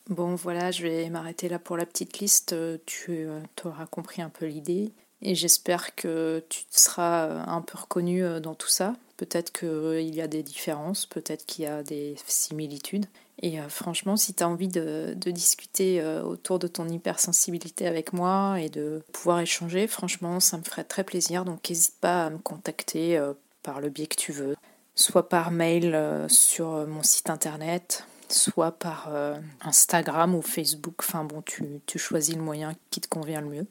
Bon 0.09 0.35
voilà, 0.35 0.71
je 0.71 0.83
vais 0.83 1.09
m'arrêter 1.09 1.47
là 1.47 1.59
pour 1.59 1.77
la 1.77 1.85
petite 1.85 2.19
liste, 2.19 2.55
tu 2.85 3.25
euh, 3.25 3.39
auras 3.63 3.85
compris 3.85 4.21
un 4.21 4.29
peu 4.29 4.45
l'idée 4.45 4.91
et 5.21 5.33
j'espère 5.33 5.95
que 5.95 6.43
tu 6.49 6.63
seras 6.71 7.27
euh, 7.27 7.43
un 7.47 7.61
peu 7.61 7.77
reconnu 7.77 8.21
euh, 8.21 8.41
dans 8.41 8.53
tout 8.53 8.67
ça. 8.67 8.95
Peut-être 9.15 9.53
qu'il 9.53 10.13
y 10.13 10.19
a 10.19 10.27
des 10.27 10.43
différences, 10.43 11.05
peut-être 11.05 11.45
qu'il 11.45 11.63
y 11.63 11.67
a 11.67 11.83
des 11.83 12.15
similitudes. 12.27 13.05
Et 13.41 13.57
franchement, 13.67 14.15
si 14.15 14.33
tu 14.33 14.43
as 14.43 14.47
envie 14.47 14.69
de, 14.69 15.15
discuter 15.17 16.01
autour 16.23 16.59
de 16.59 16.67
ton 16.67 16.87
hypersensibilité 16.87 17.87
avec 17.87 18.13
moi 18.13 18.59
et 18.61 18.69
de 18.69 19.01
pouvoir 19.11 19.39
échanger, 19.39 19.87
franchement, 19.87 20.39
ça 20.39 20.57
me 20.57 20.63
ferait 20.63 20.83
très 20.83 21.03
plaisir. 21.03 21.43
Donc 21.43 21.69
n'hésite 21.69 21.95
pas 21.99 22.27
à 22.27 22.29
me 22.29 22.37
contacter 22.37 23.19
par 23.63 23.81
le 23.81 23.89
biais 23.89 24.07
que 24.07 24.15
tu 24.15 24.31
veux 24.31 24.55
soit 24.95 25.29
par 25.29 25.51
mail 25.51 25.95
euh, 25.95 26.27
sur 26.29 26.73
euh, 26.73 26.85
mon 26.85 27.03
site 27.03 27.29
internet, 27.29 28.05
soit 28.29 28.71
par 28.71 29.09
euh, 29.09 29.35
Instagram 29.61 30.35
ou 30.35 30.41
Facebook. 30.41 30.95
Enfin 30.99 31.23
bon, 31.23 31.41
tu, 31.41 31.81
choisis 31.97 32.35
le 32.35 32.41
moyen 32.41 32.73
qui 32.89 33.01
te 33.01 33.07
convient 33.07 33.41
le 33.41 33.49
mieux. 33.49 33.67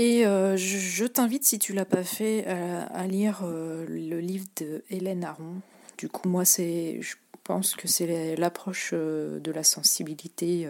Et 0.00 0.22
je, 0.22 1.06
t'invite, 1.06 1.44
si 1.44 1.58
tu 1.58 1.72
l'as 1.72 1.84
pas 1.84 2.04
fait, 2.04 2.46
à, 2.46 3.04
lire 3.08 3.44
le 3.44 4.20
livre 4.20 4.46
de 4.60 4.84
Hélène 4.90 5.24
Aron. 5.24 5.56
Du 5.96 6.08
coup, 6.08 6.28
moi, 6.28 6.44
c'est, 6.44 7.00
pense 7.48 7.74
que 7.74 7.88
c'est 7.88 8.36
l'approche 8.36 8.92
de 8.92 9.50
la 9.50 9.64
sensibilité 9.64 10.68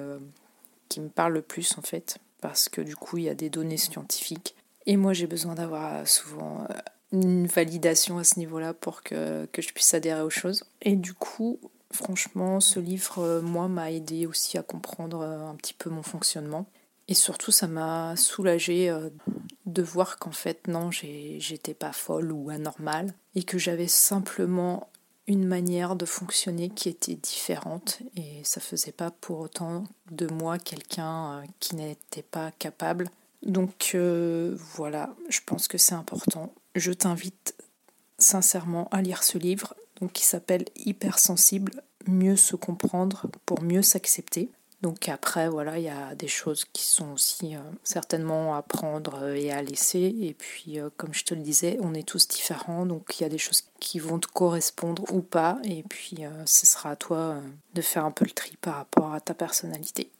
qui 0.89 1.01
me 1.01 1.09
parle 1.09 1.35
le 1.35 1.43
plus 1.43 1.77
en 1.77 1.83
fait, 1.83 2.19
parce 2.41 2.69
que 2.69 2.81
du 2.81 2.95
coup, 2.95 3.19
il 3.19 3.25
y 3.25 3.29
a 3.29 3.35
des 3.35 3.51
données 3.51 3.77
scientifiques. 3.77 4.55
Et 4.87 4.97
moi, 4.97 5.13
j'ai 5.13 5.27
besoin 5.27 5.57
d'avoir 5.57 6.07
souvent 6.07 6.69
une 7.13 7.49
validation 7.49 8.19
à 8.19 8.25
ce 8.25 8.39
niveau-là 8.39 8.75
pour 8.75 9.03
que, 9.03 9.47
que, 9.53 9.61
je 9.61 9.73
puisse 9.73 9.93
adhérer 9.95 10.23
aux 10.23 10.31
choses. 10.31 10.65
Et 10.83 10.95
du 10.95 11.15
coup, 11.15 11.59
franchement, 11.91 12.61
ce 12.61 12.81
livre, 12.81 13.19
euh, 13.19 13.41
moi, 13.41 13.69
m'a 13.69 13.91
aidé 13.91 14.27
aussi 14.27 14.59
à 14.59 14.63
comprendre 14.63 15.21
euh, 15.21 15.49
un 15.49 15.55
petit 15.55 15.75
peu 15.75 15.91
mon 15.91 16.03
fonctionnement. 16.03 16.67
Et 17.09 17.15
surtout, 17.15 17.51
ça 17.51 17.67
m'a 17.67 18.17
soulagé 18.17 18.91
euh, 18.91 19.09
de 19.67 19.83
voir 19.83 20.19
qu'en 20.19 20.33
fait, 20.33 20.69
non, 20.69 20.91
j'étais 20.91 21.75
pas 21.75 21.93
folle 21.93 22.33
ou 22.33 22.51
anormale 22.51 23.15
et 23.35 23.43
que 23.43 23.59
j'avais 23.59 23.89
simplement 23.89 24.89
une 25.29 25.47
manière 25.47 25.95
de 25.95 26.05
fonctionner 26.05 26.71
qui 26.71 26.89
était 26.89 27.15
différente 27.15 28.01
et 28.17 28.43
ça 28.43 28.61
faisait 28.61 28.91
pas 28.93 29.13
pour 29.13 29.39
autant 29.39 29.85
de 30.11 30.27
moi 30.27 30.59
quelqu'un 30.59 31.45
qui 31.61 31.77
n'était 31.77 32.23
pas 32.23 32.51
capable. 32.59 33.09
Donc 33.43 33.97
voilà, 34.75 35.15
je 35.29 35.39
pense 35.47 35.69
que 35.69 35.79
c'est 35.79 35.95
important 35.95 36.53
je 36.79 36.93
t'invite 36.93 37.55
sincèrement 38.19 38.89
à 38.91 39.03
lire 39.03 39.23
ce 39.23 39.39
livre 39.39 39.75
donc, 40.01 40.13
qui 40.13 40.25
s'appelle 40.25 40.65
Hypersensible, 40.77 41.83
mieux 42.07 42.37
se 42.37 42.57
comprendre 42.57 43.27
pour 43.45 43.63
mieux 43.63 43.83
s'accepter. 43.83 44.49
Donc 44.81 45.09
après, 45.09 45.49
voilà, 45.49 45.77
il 45.79 45.85
y 45.85 45.89
a 45.89 46.15
des 46.15 46.29
choses 46.29 46.65
qui 46.73 46.85
sont 46.85 47.13
aussi 47.13 47.57
euh, 47.57 47.61
certainement 47.83 48.55
à 48.55 48.63
prendre 48.63 49.35
et 49.35 49.51
à 49.51 49.61
laisser. 49.61 50.15
Et 50.21 50.35
puis, 50.35 50.79
euh, 50.79 50.89
comme 50.97 51.13
je 51.13 51.25
te 51.25 51.35
le 51.35 51.41
disais, 51.41 51.79
on 51.81 51.95
est 51.95 52.07
tous 52.07 52.29
différents, 52.29 52.87
donc 52.87 53.19
il 53.19 53.25
y 53.25 53.27
a 53.27 53.29
des 53.29 53.39
choses 53.39 53.65
qui 53.81 53.99
vont 53.99 54.21
te 54.21 54.29
correspondre 54.29 55.05
ou 55.13 55.21
pas. 55.21 55.59
Et 55.65 55.83
puis, 55.83 56.25
euh, 56.25 56.31
ce 56.47 56.65
sera 56.65 56.91
à 56.91 56.97
toi 56.97 57.39
de 57.75 57.83
faire 57.83 58.05
un 58.05 58.13
peu 58.13 58.25
le 58.25 58.31
tri 58.31 58.57
par 58.61 58.77
rapport 58.77 59.13
à 59.13 59.21
ta 59.21 59.35
personnalité. 59.35 60.11